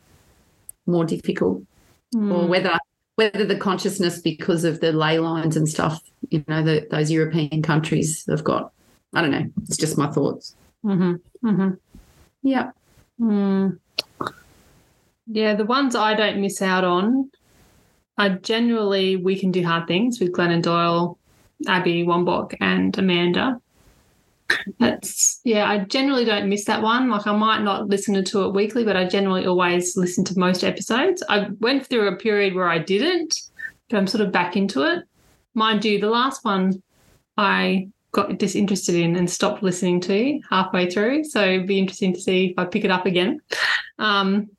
[0.85, 1.63] more difficult,
[2.13, 2.31] Hmm.
[2.31, 2.77] or whether
[3.15, 7.61] whether the consciousness because of the ley lines and stuff, you know, the, those European
[7.61, 8.71] countries have got.
[9.13, 9.49] I don't know.
[9.63, 10.55] It's just my thoughts.
[10.85, 11.19] Mhm.
[11.43, 11.77] Mhm.
[12.43, 12.71] Yeah.
[13.19, 13.77] Mm.
[15.27, 17.29] Yeah, the ones I don't miss out on
[18.17, 21.17] are generally We Can Do Hard Things with Glennon Doyle,
[21.67, 23.61] Abby Wambach, and Amanda.
[24.79, 27.09] That's yeah, I generally don't miss that one.
[27.09, 30.63] Like I might not listen to it weekly, but I generally always listen to most
[30.63, 31.23] episodes.
[31.29, 33.35] I went through a period where I didn't,
[33.89, 35.03] but I'm sort of back into it.
[35.53, 36.81] Mind you, the last one
[37.37, 41.23] I got disinterested in and stopped listening to halfway through.
[41.23, 43.41] So it'd be interesting to see if I pick it up again.
[43.99, 44.49] Um,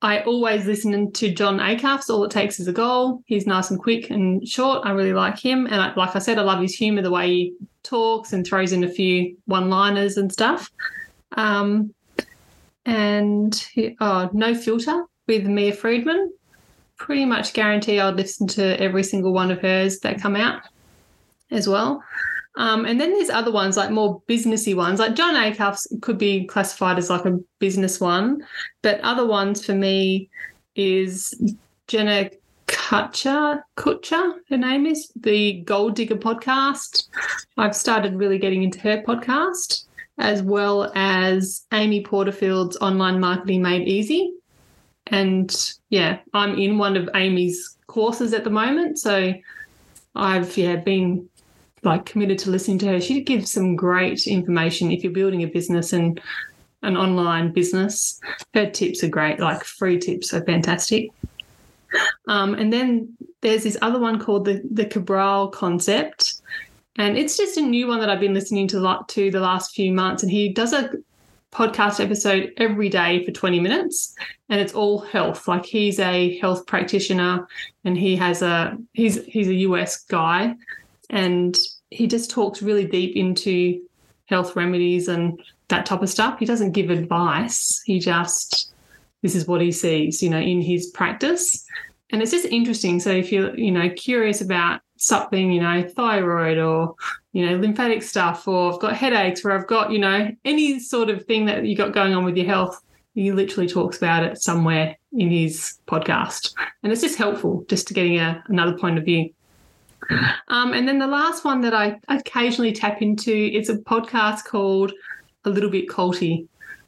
[0.00, 3.22] I always listen to Jon Acuff's All It Takes Is a Goal.
[3.26, 4.84] He's nice and quick and short.
[4.84, 5.66] I really like him.
[5.66, 8.72] And I, like I said, I love his humor, the way he talks and throws
[8.72, 10.70] in a few one liners and stuff.
[11.36, 11.94] Um,
[12.84, 13.66] and
[14.00, 16.32] oh, No Filter with Mia Freedman.
[16.96, 20.62] Pretty much guarantee I'll listen to every single one of hers that come out
[21.50, 22.02] as well.
[22.56, 26.44] Um, and then there's other ones like more businessy ones, like Jon Acuff's could be
[26.46, 28.46] classified as like a business one,
[28.82, 30.28] but other ones for me
[30.76, 31.34] is
[31.86, 32.30] Jenna
[32.72, 37.08] Kutcher, Kutcher, her name is the Goal Digger podcast.
[37.58, 39.84] I've started really getting into her podcast,
[40.16, 44.32] as well as Amy Porterfield's Online Marketing Made Easy.
[45.08, 45.54] And
[45.90, 49.34] yeah, I'm in one of Amy's courses at the moment, so
[50.14, 51.28] I've yeah been
[51.82, 53.00] like committed to listening to her.
[53.02, 56.18] She gives some great information if you're building a business and
[56.82, 58.18] an online business.
[58.54, 61.10] Her tips are great, like free tips are fantastic.
[62.28, 66.40] Um, and then there's this other one called the the Cabral concept,
[66.96, 69.92] and it's just a new one that I've been listening to to the last few
[69.92, 70.22] months.
[70.22, 70.90] And he does a
[71.52, 74.14] podcast episode every day for 20 minutes
[74.48, 77.46] and it's all health like he's a health practitioner
[77.84, 80.54] and he has a he's he's a US guy
[81.10, 81.58] and
[81.90, 83.82] he just talks really deep into
[84.26, 86.38] health remedies and that type of stuff.
[86.38, 87.82] He doesn't give advice.
[87.84, 88.71] He just
[89.22, 91.64] this is what he sees, you know, in his practice.
[92.10, 93.00] And it's just interesting.
[93.00, 96.94] So if you're, you know, curious about something, you know, thyroid or,
[97.32, 101.08] you know, lymphatic stuff, or I've got headaches, or I've got, you know, any sort
[101.08, 102.82] of thing that you got going on with your health,
[103.14, 106.54] he literally talks about it somewhere in his podcast.
[106.82, 109.30] And it's just helpful just to getting a, another point of view.
[110.48, 114.92] Um, and then the last one that I occasionally tap into is a podcast called
[115.44, 116.46] A Little Bit Culty,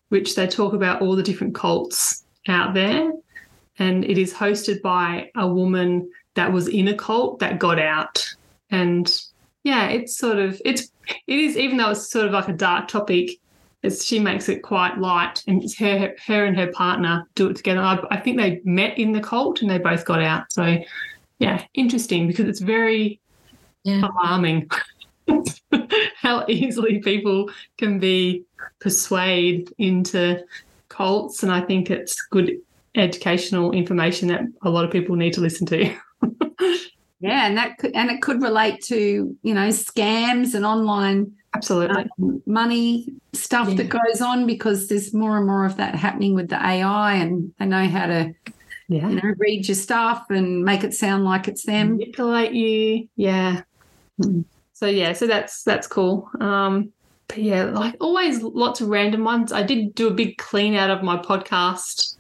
[0.08, 3.12] which they talk about all the different cults out there.
[3.78, 8.24] And it is hosted by a woman that was in a cult that got out.
[8.70, 9.10] And
[9.64, 10.90] yeah, it's sort of it's
[11.26, 13.30] it is even though it's sort of like a dark topic,
[13.82, 17.56] it's, she makes it quite light, and it's her her and her partner do it
[17.56, 17.80] together.
[17.80, 20.52] I, I think they met in the cult and they both got out.
[20.52, 20.78] So
[21.38, 23.20] yeah, interesting because it's very
[23.82, 24.08] yeah.
[24.08, 24.70] alarming
[26.16, 28.44] how easily people can be
[28.80, 30.42] persuaded into
[30.94, 31.42] cults.
[31.42, 32.52] And I think it's good
[32.94, 35.84] educational information that a lot of people need to listen to.
[37.20, 42.04] yeah, and that could and it could relate to, you know, scams and online absolutely
[42.20, 43.74] um, money stuff yeah.
[43.74, 47.52] that goes on because there's more and more of that happening with the AI and
[47.58, 48.34] they know how to
[48.88, 49.08] yeah.
[49.08, 51.96] you know, read your stuff and make it sound like it's them.
[51.96, 53.08] Manipulate you.
[53.16, 53.62] Yeah.
[54.20, 54.44] Mm.
[54.72, 56.28] So yeah, so that's that's cool.
[56.40, 56.92] Um
[57.28, 59.52] but yeah, like always lots of random ones.
[59.52, 62.16] I did do a big clean out of my podcast,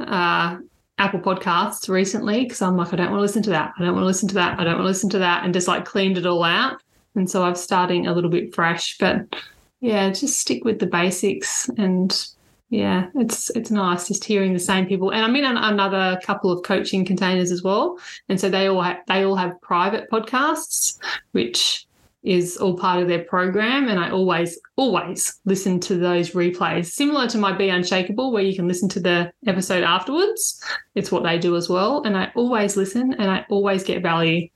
[0.00, 0.58] uh,
[0.98, 3.74] Apple Podcasts recently because I'm like, I don't want to listen to that.
[3.78, 4.58] I don't want to listen to that.
[4.58, 6.80] I don't want to listen to that, and just like cleaned it all out.
[7.14, 9.34] And so I'm starting a little bit fresh, but
[9.80, 12.28] yeah, just stick with the basics and
[12.70, 16.50] yeah it's it's nice just hearing the same people and i'm in an, another couple
[16.50, 17.96] of coaching containers as well
[18.28, 20.98] and so they all have, they all have private podcasts
[21.30, 21.85] which
[22.26, 27.26] is all part of their program and i always always listen to those replays similar
[27.26, 30.62] to my be unshakable where you can listen to the episode afterwards
[30.94, 34.48] it's what they do as well and i always listen and i always get value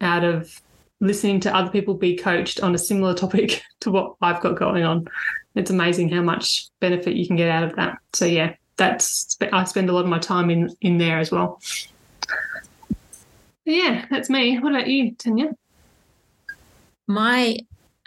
[0.00, 0.60] out of
[1.00, 4.84] listening to other people be coached on a similar topic to what i've got going
[4.84, 5.06] on
[5.54, 7.98] it's amazing how much benefit you can get out of that.
[8.12, 11.60] So yeah, that's I spend a lot of my time in in there as well.
[13.64, 14.58] yeah, that's me.
[14.58, 15.52] What about you, Tanya?
[17.06, 17.58] My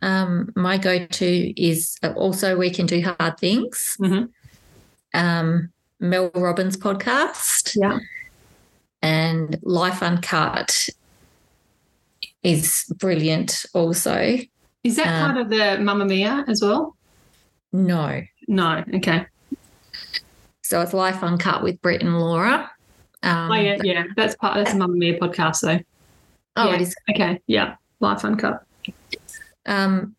[0.01, 3.97] um, my go to is also we can do hard things.
[3.99, 4.25] Mm-hmm.
[5.13, 7.75] Um, Mel Robbins podcast.
[7.75, 7.99] Yeah.
[9.01, 10.89] And Life Uncut
[12.43, 14.37] is brilliant also.
[14.83, 16.95] Is that um, part of the Mamamia as well?
[17.71, 18.21] No.
[18.47, 18.83] No.
[18.93, 19.25] Okay.
[20.61, 22.71] So it's Life Uncut with Britt and Laura.
[23.23, 24.03] Um, oh yeah, yeah.
[24.15, 24.55] That's part.
[24.55, 25.79] That's a Mamamia podcast, though.
[26.55, 26.75] Oh, yeah.
[26.75, 26.95] it is.
[27.09, 27.41] Okay.
[27.47, 27.75] Yeah.
[27.99, 28.63] Life Uncut.
[29.65, 30.15] Um.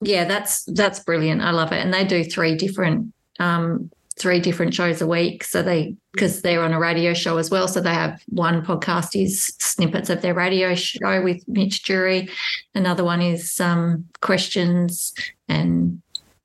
[0.00, 1.40] Yeah, that's that's brilliant.
[1.40, 5.44] I love it, and they do three different um three different shows a week.
[5.44, 7.66] So they, because they're on a radio show as well.
[7.66, 12.28] So they have one podcast is snippets of their radio show with Mitch Jury.
[12.74, 15.14] Another one is um, questions
[15.48, 16.00] and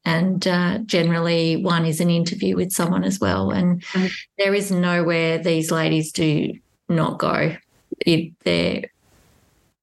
[0.05, 3.51] and uh, generally one is an interview with someone as well.
[3.51, 4.07] And mm-hmm.
[4.39, 6.53] there is nowhere these ladies do
[6.87, 7.55] not go.
[7.99, 8.85] It, they're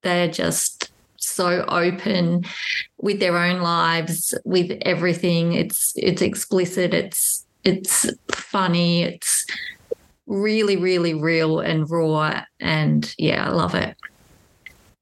[0.02, 0.75] they're just
[1.36, 2.44] so open
[3.00, 5.52] with their own lives, with everything.
[5.52, 6.94] It's it's explicit.
[6.94, 9.02] It's it's funny.
[9.02, 9.46] It's
[10.26, 12.42] really, really real and raw.
[12.60, 13.96] And yeah, I love it.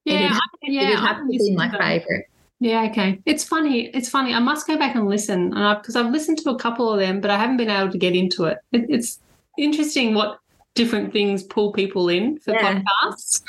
[0.03, 2.25] Yeah, It'd- I- yeah, It'd have to be my favorite.
[2.59, 3.19] Yeah, okay.
[3.25, 3.87] It's funny.
[3.93, 4.33] It's funny.
[4.33, 7.21] I must go back and listen, and because I've listened to a couple of them,
[7.21, 8.59] but I haven't been able to get into it.
[8.71, 9.19] it it's
[9.57, 10.39] interesting what
[10.73, 12.81] different things pull people in for Yeah.
[12.81, 13.41] podcasts.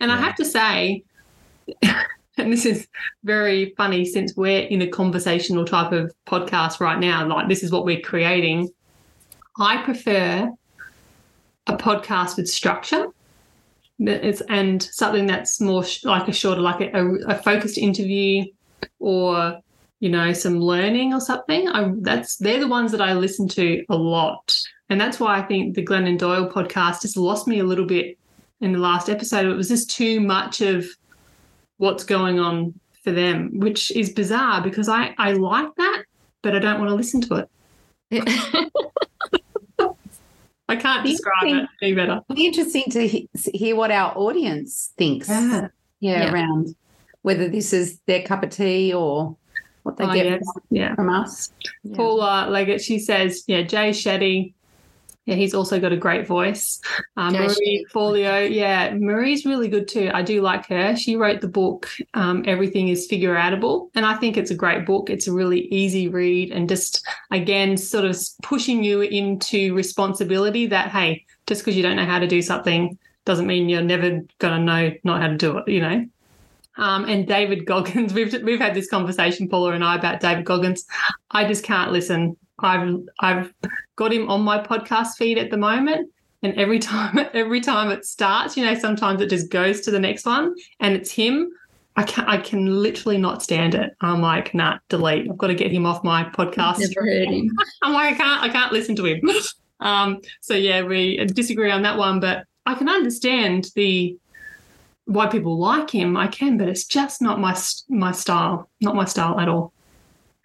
[0.00, 1.02] And I have to say,
[2.38, 2.88] and this is
[3.24, 7.26] very funny since we're in a conversational type of podcast right now.
[7.26, 8.70] Like this is what we're creating.
[9.58, 10.50] I prefer
[11.66, 13.06] a podcast with structure.
[13.98, 18.44] It's and something that's more sh- like a shorter, like a, a, focused interview,
[18.98, 19.60] or
[20.00, 21.68] you know, some learning or something.
[21.68, 24.58] I that's they're the ones that I listen to a lot,
[24.88, 28.18] and that's why I think the Glennon Doyle podcast just lost me a little bit
[28.60, 29.46] in the last episode.
[29.46, 30.86] It was just too much of
[31.82, 32.72] what's going on
[33.02, 36.04] for them, which is bizarre because I I like that,
[36.40, 37.48] but I don't want to listen to it.
[40.68, 42.20] I can't describe it any better.
[42.28, 45.28] It'd be interesting to he- hear what our audience thinks.
[45.28, 45.68] Yeah.
[46.00, 46.32] Yeah, Yeah.
[46.32, 46.74] around
[47.22, 49.36] whether this is their cup of tea or
[49.82, 50.42] what they Oh, get yes.
[50.70, 50.94] Yeah.
[50.94, 51.52] from us.
[51.94, 54.54] Paula Leggett, she says, yeah, Jay Shetty.
[55.24, 56.80] Yeah, he's also got a great voice.
[57.16, 57.86] Um, Jay Marie.
[57.92, 60.10] Forleo, yeah, Marie's really good too.
[60.12, 60.96] I do like her.
[60.96, 64.84] She wrote the book um, Everything is Figure Outable, and I think it's a great
[64.84, 65.10] book.
[65.10, 70.66] It's a really easy read and just again sort of pushing you into responsibility.
[70.66, 74.22] That hey, just because you don't know how to do something doesn't mean you're never
[74.38, 75.68] going to know not how to do it.
[75.68, 76.06] You know.
[76.78, 80.84] Um, and David Goggins, we've we've had this conversation, Paula and I, about David Goggins.
[81.30, 82.36] I just can't listen.
[82.62, 83.54] I've I've
[83.96, 86.10] got him on my podcast feed at the moment,
[86.42, 90.00] and every time every time it starts, you know, sometimes it just goes to the
[90.00, 91.50] next one, and it's him.
[91.96, 93.94] I can I can literally not stand it.
[94.00, 95.30] I'm like, nah, delete.
[95.30, 96.78] I've got to get him off my podcast.
[96.78, 97.50] Never heard him.
[97.82, 99.20] I'm like, I can't, I can't listen to him.
[99.80, 104.16] um, so yeah, we disagree on that one, but I can understand the
[105.04, 106.16] why people like him.
[106.16, 107.58] I can, but it's just not my
[107.88, 108.70] my style.
[108.80, 109.72] Not my style at all.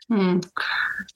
[0.10, 0.39] Hmm.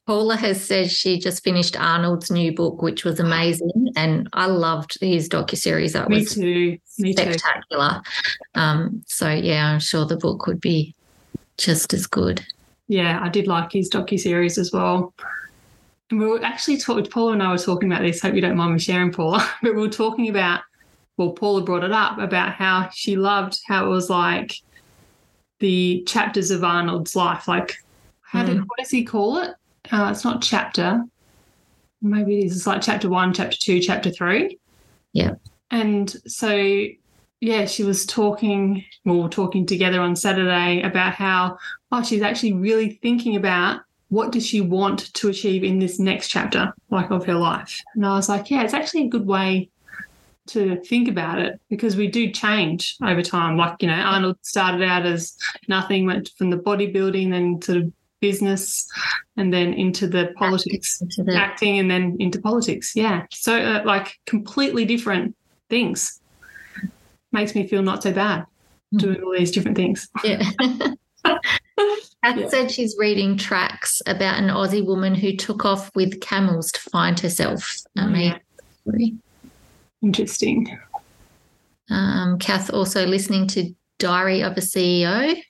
[0.06, 4.98] Paula has said she just finished Arnold's new book, which was amazing, and I loved
[5.00, 5.94] his docuseries.
[5.94, 6.78] That Me was too.
[7.00, 7.24] Me too.
[7.24, 8.02] spectacular.
[8.56, 10.94] Um, so yeah, I'm sure the book would be
[11.58, 12.46] just as good.
[12.88, 15.14] Yeah, I did like his docu series as well.
[16.10, 17.06] And we were actually talking.
[17.06, 18.22] Paula and I were talking about this.
[18.22, 19.48] Hope you don't mind me sharing, Paula.
[19.62, 20.62] But we were talking about.
[21.16, 24.56] Well, Paula brought it up about how she loved how it was like
[25.60, 27.48] the chapters of Arnold's life.
[27.48, 27.78] Like,
[28.32, 28.62] how did Mm.
[28.62, 29.54] what does he call it?
[29.92, 31.04] Uh, it's not chapter.
[32.02, 32.56] Maybe it is.
[32.56, 34.58] It's like chapter one, chapter two, chapter three.
[35.12, 35.34] Yeah.
[35.70, 36.86] And so,
[37.42, 38.86] yeah, she was talking.
[39.04, 41.58] Well, we were talking together on Saturday about how
[41.92, 46.30] oh, she's actually really thinking about what does she want to achieve in this next
[46.30, 47.82] chapter, like of her life.
[47.96, 49.70] And I was like, yeah, it's actually a good way
[50.48, 53.58] to think about it because we do change over time.
[53.58, 57.92] Like, you know, Arnold started out as nothing, went from the bodybuilding, then sort of
[58.22, 58.88] business,
[59.36, 62.96] and then into the politics, Into the- acting, and then into politics.
[62.96, 63.26] Yeah.
[63.32, 65.36] So, uh, like, completely different
[65.70, 66.20] things.
[67.34, 68.46] Makes me feel not so bad
[68.96, 70.08] doing all these different things.
[70.24, 70.44] yeah.
[71.26, 72.50] Kath Yeah.
[72.50, 77.20] said she's reading tracks about an Aussie woman who took off with camels to find
[77.20, 77.68] herself.
[77.98, 78.40] Oh, Amazing
[78.84, 79.16] story.
[80.04, 80.80] Interesting.
[81.90, 85.42] Um, Kath also listening to Diary of a CEO.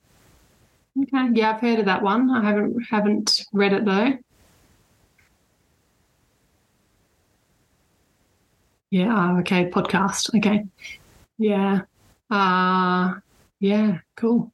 [1.00, 1.30] Okay.
[1.34, 2.30] Yeah, I've heard of that one.
[2.30, 4.14] I haven't haven't read it though.
[8.90, 10.36] Yeah, oh, okay, podcast.
[10.38, 10.66] Okay.
[11.38, 11.82] Yeah.
[12.30, 13.16] Uh
[13.60, 14.52] yeah, cool.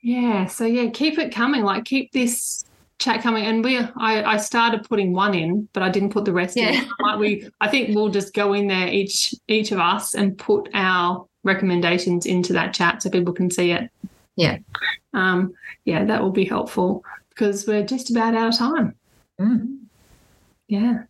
[0.00, 1.62] Yeah, so yeah, keep it coming.
[1.62, 2.64] Like keep this
[2.98, 3.44] chat coming.
[3.44, 6.70] And we I, I started putting one in, but I didn't put the rest Yeah.
[6.82, 6.88] in.
[7.00, 10.68] Like we I think we'll just go in there each each of us and put
[10.74, 13.90] our recommendations into that chat so people can see it.
[14.36, 14.58] Yeah.
[15.14, 15.54] Um,
[15.84, 18.94] yeah, that will be helpful because we're just about out of time.
[19.40, 19.78] Mm.
[20.68, 21.04] Yeah.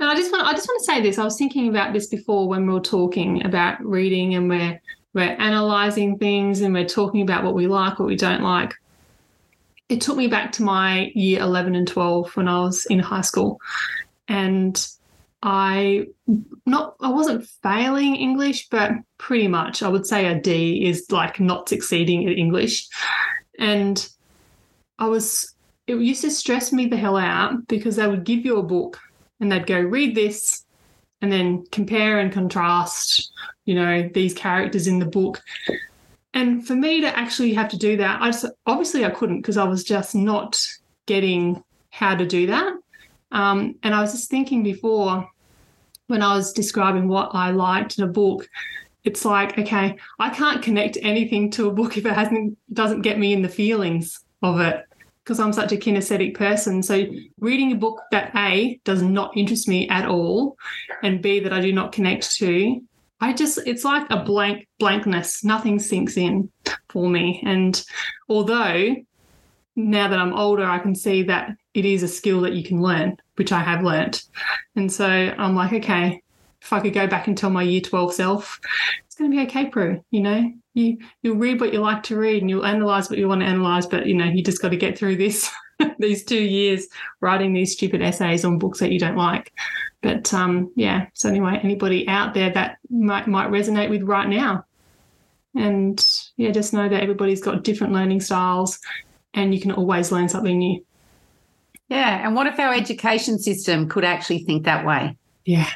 [0.00, 1.18] And I just want I just want to say this.
[1.18, 4.80] I was thinking about this before when we were talking about reading and we're
[5.12, 8.74] we're analyzing things and we're talking about what we like, what we don't like.
[9.88, 13.22] It took me back to my year 11 and 12 when I was in high
[13.22, 13.60] school.
[14.28, 14.80] And
[15.42, 16.06] I
[16.66, 21.40] not I wasn't failing English, but pretty much I would say a D is like
[21.40, 22.88] not succeeding in English.
[23.58, 24.06] And
[24.98, 25.54] I was
[25.86, 28.98] it used to stress me the hell out because they would give you a book
[29.40, 30.64] and they'd go read this
[31.22, 33.32] and then compare and contrast,
[33.64, 35.42] you know, these characters in the book.
[36.32, 39.56] And for me to actually have to do that, I just, obviously I couldn't because
[39.56, 40.64] I was just not
[41.06, 42.72] getting how to do that.
[43.32, 45.28] Um, and I was just thinking before
[46.06, 48.48] when I was describing what I liked in a book,
[49.04, 53.18] it's like, okay, I can't connect anything to a book if it hasn't doesn't get
[53.18, 54.84] me in the feelings of it
[55.22, 56.82] because I'm such a kinesthetic person.
[56.82, 57.06] So
[57.38, 60.56] reading a book that A does not interest me at all
[61.02, 62.80] and B that I do not connect to,
[63.20, 65.44] I just it's like a blank blankness.
[65.44, 66.50] Nothing sinks in
[66.88, 67.42] for me.
[67.46, 67.82] And
[68.28, 68.96] although
[69.76, 72.82] now that I'm older, I can see that it is a skill that you can
[72.82, 74.24] learn, which I have learnt.
[74.76, 76.22] And so I'm like, okay,
[76.60, 78.60] if I could go back and tell my year 12 self,
[79.06, 80.04] it's going to be okay, Prue.
[80.10, 83.28] You know, you, you'll read what you like to read and you'll analyze what you
[83.28, 85.50] want to analyze, but, you know, you just got to get through this,
[85.98, 86.86] these two years
[87.20, 89.52] writing these stupid essays on books that you don't like.
[90.02, 94.64] But um, yeah, so anyway, anybody out there that might, might resonate with right now.
[95.54, 96.04] And
[96.36, 98.78] yeah, just know that everybody's got different learning styles
[99.34, 100.84] and you can always learn something new.
[101.90, 102.26] Yeah.
[102.26, 105.16] And what if our education system could actually think that way?
[105.44, 105.68] Yeah.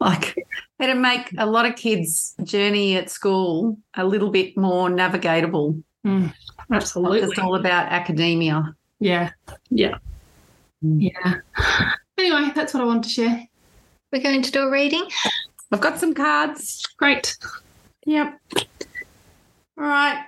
[0.00, 0.34] Like
[0.80, 5.82] it'd make a lot of kids' journey at school a little bit more navigatable.
[6.06, 6.32] Mm,
[6.72, 7.20] absolutely.
[7.20, 8.74] It's all about academia.
[8.98, 9.30] Yeah.
[9.68, 9.98] Yeah.
[10.82, 11.12] Mm.
[11.12, 11.34] Yeah.
[12.16, 13.46] Anyway, that's what I wanted to share.
[14.12, 15.06] We're going to do a reading.
[15.70, 16.82] I've got some cards.
[16.96, 17.36] Great.
[18.06, 18.40] Yep.
[19.78, 20.26] All right.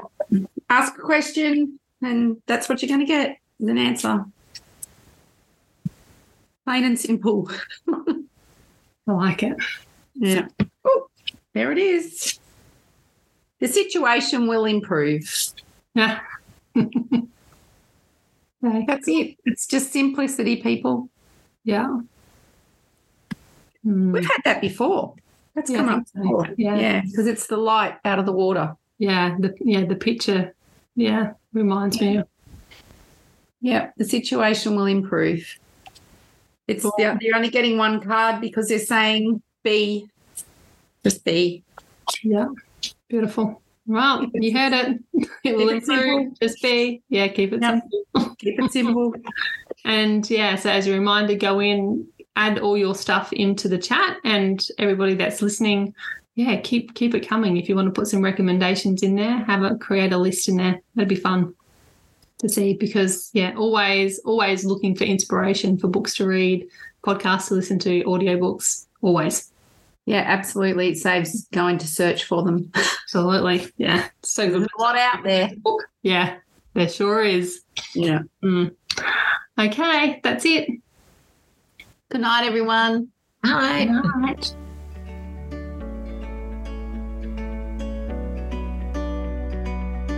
[0.70, 4.24] Ask a question, and that's what you're going to get an answer.
[6.64, 7.50] Plain and simple.
[7.88, 9.56] I like it.
[10.14, 10.46] Yeah.
[10.84, 11.08] Oh,
[11.54, 12.38] there it is.
[13.58, 15.52] The situation will improve.
[15.94, 16.20] Yeah.
[18.86, 19.36] That's it.
[19.44, 21.10] It's just simplicity, people.
[21.64, 21.98] Yeah.
[23.84, 24.12] Mm.
[24.12, 25.14] We've had that before.
[25.54, 26.48] That's yeah, come up before.
[26.56, 26.76] Yeah.
[26.76, 27.00] Yeah.
[27.02, 28.76] Because it's the light out of the water.
[28.98, 29.36] Yeah.
[29.38, 30.54] The yeah, the picture.
[30.94, 31.32] Yeah.
[31.52, 32.18] Reminds yeah.
[32.18, 32.22] me.
[33.60, 33.90] Yeah.
[33.96, 35.58] The situation will improve.
[36.68, 40.08] It's they're, they're only getting one card because they're saying be.
[41.02, 41.64] Just be.
[42.22, 42.48] Yeah.
[43.08, 43.60] Beautiful.
[43.86, 45.02] Well, you heard it.
[45.44, 46.38] It will improve.
[46.40, 47.02] Just be.
[47.08, 47.82] Yeah, keep it yep.
[48.14, 48.36] simple.
[48.36, 49.12] keep it simple.
[49.84, 52.06] and yeah, so as a reminder, go in,
[52.36, 55.94] add all your stuff into the chat, and everybody that's listening,
[56.36, 57.56] yeah, keep keep it coming.
[57.56, 60.56] If you want to put some recommendations in there, have a create a list in
[60.56, 60.80] there.
[60.94, 61.52] That'd be fun
[62.42, 66.68] to see because yeah, always always looking for inspiration for books to read,
[67.04, 69.50] podcasts to listen to, audiobooks, always.
[70.04, 70.88] Yeah, absolutely.
[70.88, 72.72] It saves going to search for them.
[73.04, 73.68] Absolutely.
[73.76, 74.08] Yeah.
[74.22, 75.52] So There's a lot out there.
[76.02, 76.38] Yeah,
[76.74, 77.62] there sure is.
[77.94, 78.22] Yeah.
[78.42, 78.74] Mm.
[79.58, 80.68] Okay, that's it.
[82.08, 83.08] Good night, everyone.
[83.42, 83.86] Bye.
[83.86, 84.54] Good night.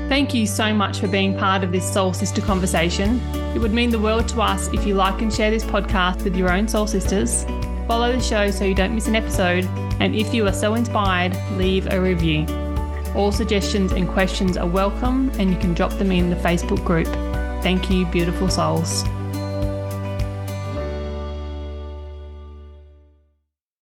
[0.09, 3.21] Thank you so much for being part of this Soul Sister conversation.
[3.55, 6.37] It would mean the world to us if you like and share this podcast with
[6.37, 7.45] your own soul sisters
[7.87, 9.67] Follow the show so you don't miss an episode,
[10.01, 12.47] and if you are so inspired, leave a review.
[13.15, 17.07] All suggestions and questions are welcome, and you can drop them in the Facebook group.
[17.63, 19.05] Thank you, beautiful souls.